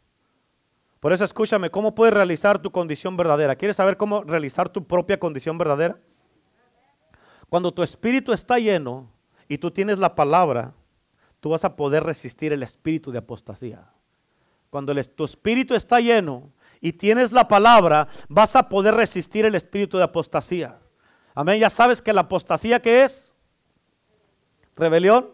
[1.01, 3.57] Por eso escúchame, ¿cómo puedes realizar tu condición verdadera?
[3.57, 5.99] ¿Quieres saber cómo realizar tu propia condición verdadera?
[7.49, 9.11] Cuando tu espíritu está lleno
[9.49, 10.73] y tú tienes la palabra,
[11.41, 13.89] tú vas a poder resistir el espíritu de apostasía.
[14.69, 19.97] Cuando tu espíritu está lleno y tienes la palabra, vas a poder resistir el espíritu
[19.97, 20.79] de apostasía.
[21.35, 23.26] Amén, ya sabes que la apostasía que es
[24.77, 25.31] rebelión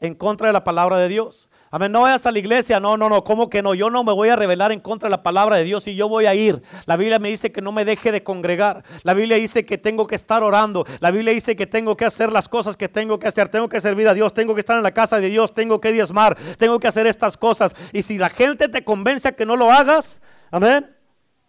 [0.00, 1.50] en contra de la palabra de Dios.
[1.74, 3.74] Amén, no vayas a la iglesia, no, no, no, ¿cómo que no?
[3.74, 6.08] Yo no me voy a rebelar en contra de la palabra de Dios y yo
[6.08, 6.62] voy a ir.
[6.86, 8.84] La Biblia me dice que no me deje de congregar.
[9.02, 10.86] La Biblia dice que tengo que estar orando.
[11.00, 13.48] La Biblia dice que tengo que hacer las cosas que tengo que hacer.
[13.48, 15.90] Tengo que servir a Dios, tengo que estar en la casa de Dios, tengo que
[15.90, 17.74] diezmar, tengo que hacer estas cosas.
[17.92, 20.94] Y si la gente te convence a que no lo hagas, amén,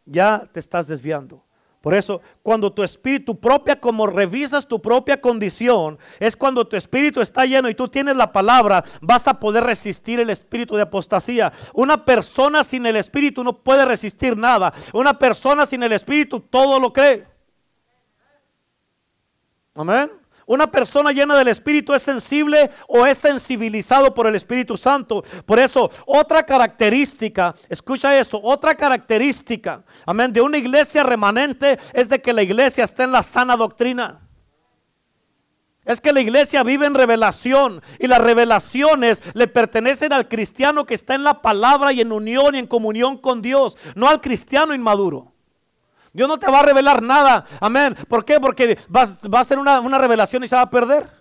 [0.06, 1.44] ya te estás desviando.
[1.86, 7.21] Por eso, cuando tu espíritu propia, como revisas tu propia condición, es cuando tu espíritu
[7.21, 11.53] está lleno y tú tienes la palabra, vas a poder resistir el espíritu de apostasía.
[11.75, 14.73] Una persona sin el espíritu no puede resistir nada.
[14.93, 17.27] Una persona sin el espíritu todo lo cree.
[19.75, 20.09] Amén.
[20.47, 25.23] Una persona llena del Espíritu es sensible o es sensibilizado por el Espíritu Santo.
[25.45, 32.21] Por eso, otra característica, escucha eso, otra característica, amén, de una iglesia remanente es de
[32.21, 34.21] que la iglesia está en la sana doctrina.
[35.83, 40.95] Es que la iglesia vive en revelación y las revelaciones le pertenecen al cristiano que
[40.95, 44.73] está en la palabra y en unión y en comunión con Dios, no al cristiano
[44.73, 45.34] inmaduro.
[46.16, 47.45] Dios no te va a revelar nada.
[47.59, 47.93] Amén.
[48.07, 48.39] ¿Por qué?
[48.39, 51.11] Porque va, a ser una, una revelación y se va a perder.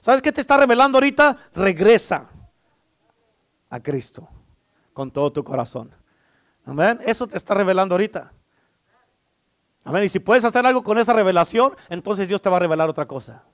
[0.00, 1.36] ¿Sabes qué te está revelando ahorita?
[1.54, 2.30] Regresa
[3.68, 4.26] a Cristo
[4.94, 5.94] con todo tu corazón.
[6.64, 6.98] Amén.
[7.04, 8.32] Eso te está revelando ahorita.
[9.84, 10.04] Amén.
[10.04, 13.06] Y si puedes hacer algo con esa revelación, entonces Dios te va a revelar otra
[13.06, 13.44] cosa.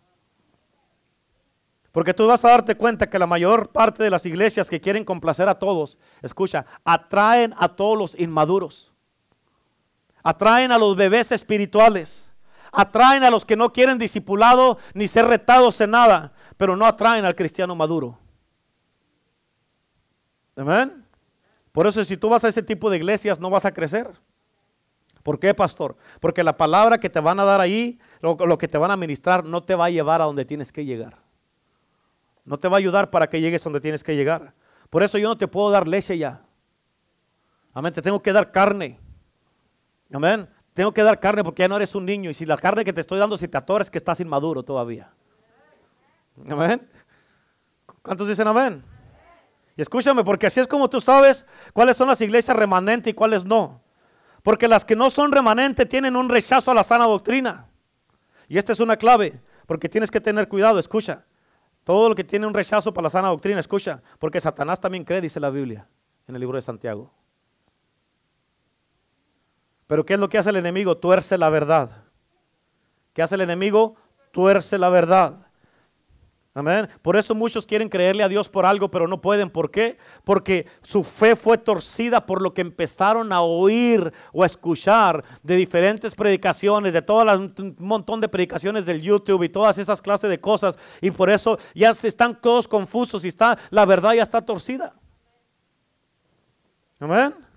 [1.90, 5.04] Porque tú vas a darte cuenta que la mayor parte de las iglesias que quieren
[5.04, 8.91] complacer a todos, escucha, atraen a todos los inmaduros
[10.22, 12.32] Atraen a los bebés espirituales.
[12.70, 17.24] Atraen a los que no quieren discipulado ni ser retados en nada, pero no atraen
[17.24, 18.18] al cristiano maduro.
[20.56, 21.04] Amén.
[21.72, 24.10] Por eso si tú vas a ese tipo de iglesias no vas a crecer.
[25.22, 25.96] ¿Por qué, pastor?
[26.20, 28.96] Porque la palabra que te van a dar ahí, lo, lo, que te van a
[28.96, 31.18] ministrar, no te va a llevar a donde tienes que llegar.
[32.44, 34.54] No te va a ayudar para que llegues a donde tienes que llegar.
[34.90, 36.42] Por eso yo no te puedo dar leche ya.
[37.72, 37.92] Amén.
[37.92, 38.98] Te tengo que dar carne.
[40.12, 40.48] Amén.
[40.74, 42.30] Tengo que dar carne porque ya no eres un niño.
[42.30, 45.12] Y si la carne que te estoy dando, si te atoras, que estás inmaduro todavía.
[46.48, 46.88] Amén.
[48.02, 48.82] ¿Cuántos dicen amén?
[49.76, 53.44] Y escúchame, porque así es como tú sabes cuáles son las iglesias remanentes y cuáles
[53.44, 53.80] no.
[54.42, 57.66] Porque las que no son remanentes tienen un rechazo a la sana doctrina.
[58.48, 61.24] Y esta es una clave, porque tienes que tener cuidado, escucha.
[61.84, 65.20] Todo lo que tiene un rechazo para la sana doctrina, escucha, porque Satanás también cree,
[65.20, 65.88] dice la Biblia,
[66.26, 67.10] en el libro de Santiago.
[69.92, 70.96] Pero ¿qué es lo que hace el enemigo?
[70.96, 72.04] Tuerce la verdad.
[73.12, 73.94] ¿Qué hace el enemigo?
[74.30, 75.34] Tuerce la verdad.
[76.54, 76.88] Amén.
[77.02, 79.50] Por eso muchos quieren creerle a Dios por algo, pero no pueden.
[79.50, 79.98] ¿Por qué?
[80.24, 85.56] Porque su fe fue torcida por lo que empezaron a oír o a escuchar de
[85.56, 90.40] diferentes predicaciones, de todo un montón de predicaciones del YouTube y todas esas clases de
[90.40, 90.78] cosas.
[91.02, 94.94] Y por eso ya se están todos confusos y está, la verdad ya está torcida.
[96.98, 97.51] Amén.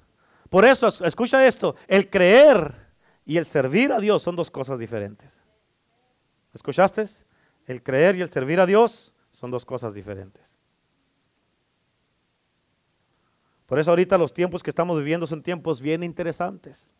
[0.49, 2.73] Por eso, escucha esto, el creer
[3.25, 5.41] y el servir a Dios son dos cosas diferentes.
[6.53, 7.03] ¿Escuchaste?
[7.65, 10.59] El creer y el servir a Dios son dos cosas diferentes.
[13.65, 16.91] Por eso ahorita los tiempos que estamos viviendo son tiempos bien interesantes.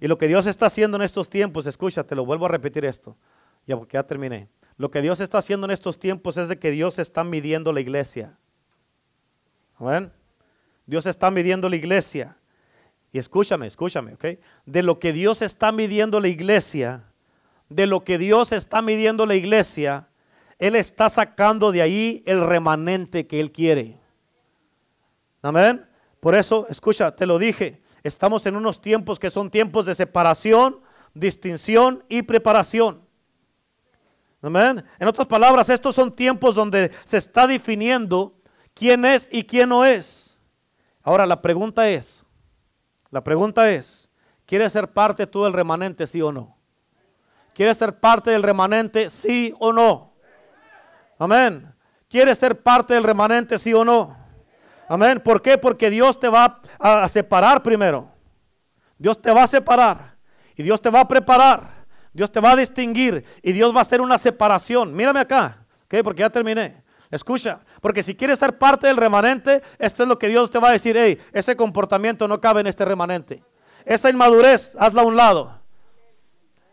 [0.00, 3.16] Y lo que Dios está haciendo en estos tiempos, escúchate, lo vuelvo a repetir esto,
[3.66, 4.48] ya porque ya terminé.
[4.76, 7.80] Lo que Dios está haciendo en estos tiempos es de que Dios está midiendo la
[7.80, 8.36] iglesia.
[9.78, 10.12] ¿Ven?
[10.86, 12.36] Dios está midiendo la iglesia.
[13.12, 14.24] Y escúchame, escúchame, ¿ok?
[14.64, 17.04] De lo que Dios está midiendo la iglesia,
[17.68, 20.08] de lo que Dios está midiendo la iglesia,
[20.58, 23.98] Él está sacando de ahí el remanente que Él quiere.
[25.42, 25.86] Amén.
[26.20, 30.80] Por eso, escucha, te lo dije, estamos en unos tiempos que son tiempos de separación,
[31.14, 33.02] distinción y preparación.
[34.40, 34.84] Amén.
[34.98, 38.34] En otras palabras, estos son tiempos donde se está definiendo
[38.74, 40.21] quién es y quién no es.
[41.02, 42.24] Ahora la pregunta es,
[43.10, 44.08] la pregunta es,
[44.46, 46.56] ¿quieres ser parte tú del remanente, sí o no?
[47.54, 49.10] ¿Quieres ser parte del remanente?
[49.10, 50.14] Sí o no.
[51.18, 51.74] Amén.
[52.08, 53.58] ¿Quieres ser parte del remanente?
[53.58, 54.16] Sí o no.
[54.88, 55.20] Amén.
[55.20, 55.58] ¿Por qué?
[55.58, 58.08] Porque Dios te va a separar primero.
[58.98, 60.16] Dios te va a separar.
[60.56, 61.84] Y Dios te va a preparar.
[62.12, 63.24] Dios te va a distinguir.
[63.42, 64.94] Y Dios va a hacer una separación.
[64.94, 65.58] Mírame acá.
[65.84, 65.96] ¿ok?
[66.02, 66.81] Porque ya terminé.
[67.12, 70.70] Escucha, porque si quieres ser parte del remanente, esto es lo que Dios te va
[70.70, 73.44] a decir, hey, ese comportamiento no cabe en este remanente.
[73.84, 75.60] Esa inmadurez, hazla a un lado.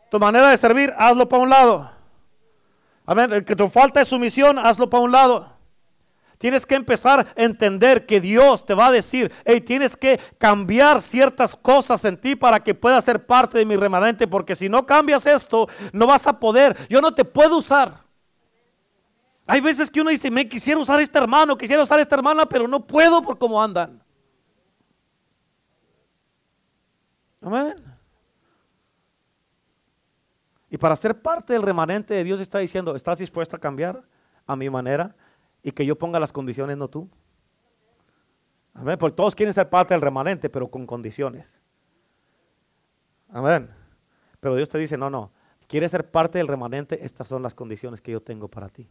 [0.09, 1.91] Tu manera de servir, hazlo para un lado.
[3.05, 3.43] Amén.
[3.43, 5.51] Que tu falta de sumisión, hazlo para un lado.
[6.37, 11.01] Tienes que empezar a entender que Dios te va a decir, hey, tienes que cambiar
[11.01, 14.85] ciertas cosas en ti para que puedas ser parte de mi remanente, porque si no
[14.85, 16.77] cambias esto, no vas a poder.
[16.87, 18.08] Yo no te puedo usar.
[19.51, 22.45] Hay veces que uno dice, me quisiera usar a este hermano, quisiera usar esta hermana,
[22.45, 23.99] pero no puedo por cómo andan.
[27.41, 27.83] Amén.
[30.69, 34.03] Y para ser parte del remanente Dios está diciendo, ¿estás dispuesto a cambiar
[34.45, 35.15] a mi manera
[35.63, 37.09] y que yo ponga las condiciones, no tú?
[38.75, 41.59] Amén, porque todos quieren ser parte del remanente, pero con condiciones.
[43.29, 43.67] Amén.
[44.39, 45.31] Pero Dios te dice, no, no,
[45.67, 47.03] ¿quieres ser parte del remanente?
[47.03, 48.87] Estas son las condiciones que yo tengo para ti.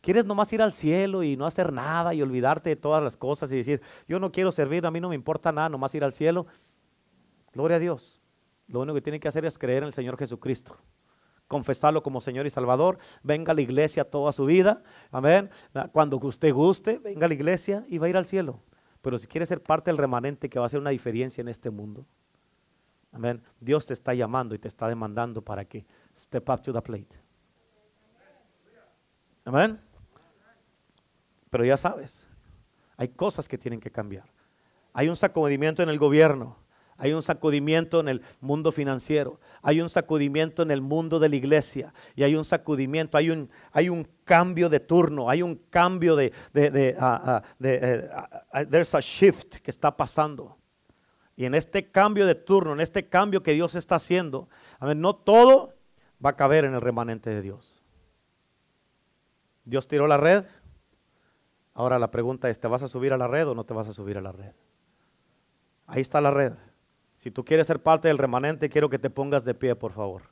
[0.00, 3.50] ¿Quieres nomás ir al cielo y no hacer nada y olvidarte de todas las cosas
[3.52, 6.12] y decir, yo no quiero servir, a mí no me importa nada, nomás ir al
[6.12, 6.46] cielo?
[7.52, 8.20] Gloria a Dios.
[8.68, 10.76] Lo único que tiene que hacer es creer en el Señor Jesucristo.
[11.48, 12.98] Confesarlo como Señor y Salvador.
[13.22, 14.82] Venga a la iglesia toda su vida.
[15.10, 15.50] Amén.
[15.92, 18.60] Cuando usted guste, venga a la iglesia y va a ir al cielo.
[19.00, 21.70] Pero si quiere ser parte del remanente que va a hacer una diferencia en este
[21.70, 22.04] mundo.
[23.12, 23.42] Amén.
[23.58, 27.16] Dios te está llamando y te está demandando para que step up to the plate.
[29.46, 29.80] Amén.
[31.50, 32.26] Pero ya sabes,
[32.96, 34.30] hay cosas que tienen que cambiar.
[34.92, 36.56] Hay un sacudimiento en el gobierno
[37.00, 41.36] hay un sacudimiento en el mundo financiero, hay un sacudimiento en el mundo de la
[41.36, 46.16] iglesia y hay un sacudimiento, hay un, hay un cambio de turno, hay un cambio
[46.16, 50.58] de, de, de uh, uh, there's a shift que está pasando.
[51.36, 54.48] Y en este cambio de turno, en este cambio que Dios está haciendo,
[54.80, 55.74] a ver, no todo
[56.24, 57.80] va a caber en el remanente de Dios.
[59.64, 60.46] Dios tiró la red.
[61.78, 63.86] Ahora la pregunta es, ¿te vas a subir a la red o no te vas
[63.86, 64.50] a subir a la red?
[65.86, 66.54] Ahí está la red.
[67.16, 70.22] Si tú quieres ser parte del remanente, quiero que te pongas de pie, por favor.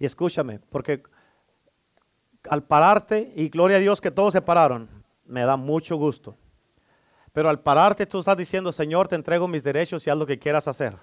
[0.00, 1.04] Y escúchame, porque
[2.50, 4.97] al pararte, y gloria a Dios que todos se pararon,
[5.28, 6.36] me da mucho gusto.
[7.32, 10.38] Pero al pararte tú estás diciendo, Señor, te entrego mis derechos y haz lo que
[10.38, 10.96] quieras hacer.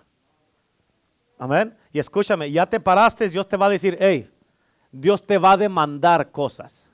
[1.38, 1.78] Amén.
[1.94, 4.30] Y escúchame, ya te paraste, Dios te va a decir, hey,
[4.92, 6.90] Dios te va a demandar cosas.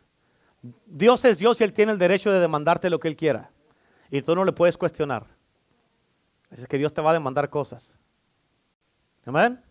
[0.86, 3.52] Dios es Dios y Él tiene el derecho de demandarte lo que Él quiera.
[4.10, 5.26] Y tú no le puedes cuestionar.
[6.52, 7.98] Así es que Dios te va a demandar cosas.
[9.26, 9.64] Amén.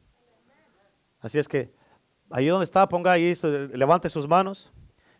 [1.20, 1.72] Así es que
[2.30, 3.34] Ahí donde está, ponga ahí,
[3.72, 4.72] levante sus manos.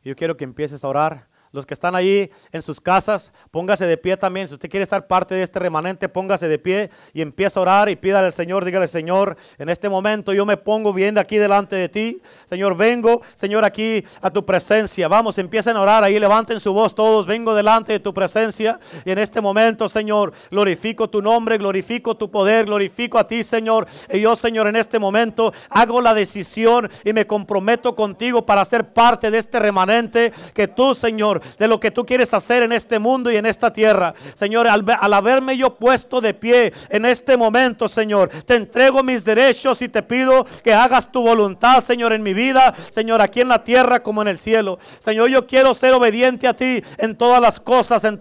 [0.04, 1.26] Yo quiero que empieces a orar.
[1.52, 4.46] Los que están ahí en sus casas, póngase de pie también.
[4.46, 7.88] Si usted quiere estar parte de este remanente, póngase de pie y empieza a orar
[7.88, 11.74] y pídale al Señor, dígale, Señor, en este momento yo me pongo bien aquí delante
[11.74, 12.22] de ti.
[12.48, 15.08] Señor, vengo, Señor, aquí a tu presencia.
[15.08, 17.26] Vamos, empiecen a orar ahí, levanten su voz todos.
[17.26, 22.30] Vengo delante de tu presencia y en este momento, Señor, glorifico tu nombre, glorifico tu
[22.30, 23.88] poder, glorifico a ti, Señor.
[24.12, 28.92] Y yo, Señor, en este momento hago la decisión y me comprometo contigo para ser
[28.92, 32.98] parte de este remanente que tú, Señor, de lo que tú quieres hacer en este
[32.98, 34.14] mundo y en esta tierra.
[34.34, 39.82] Señor, al, haberme yo puesto de pie en este momento, Señor, te entrego mis derechos
[39.82, 43.64] y te pido que hagas tu voluntad, Señor, en mi vida, Señor, aquí en la
[43.64, 44.78] tierra como en el cielo.
[44.98, 48.20] Señor, yo quiero ser obediente a ti en todas las cosas, en,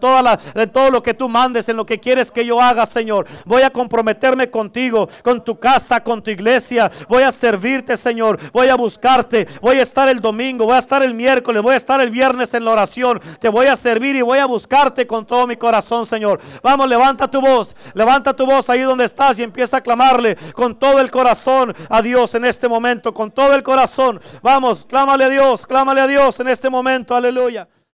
[0.55, 3.25] en todo lo que tú mandes, en lo que quieres que yo haga, Señor.
[3.45, 6.91] Voy a comprometerme contigo, con tu casa, con tu iglesia.
[7.07, 8.39] Voy a servirte, Señor.
[8.51, 9.47] Voy a buscarte.
[9.61, 12.53] Voy a estar el domingo, voy a estar el miércoles, voy a estar el viernes
[12.53, 13.08] en la oración.
[13.39, 16.39] Te voy a servir y voy a buscarte con todo mi corazón, Señor.
[16.61, 17.75] Vamos, levanta tu voz.
[17.93, 22.01] Levanta tu voz ahí donde estás y empieza a clamarle con todo el corazón a
[22.01, 23.13] Dios en este momento.
[23.13, 24.19] Con todo el corazón.
[24.41, 27.15] Vamos, clámale a Dios, clámale a Dios en este momento.
[27.15, 27.67] Aleluya.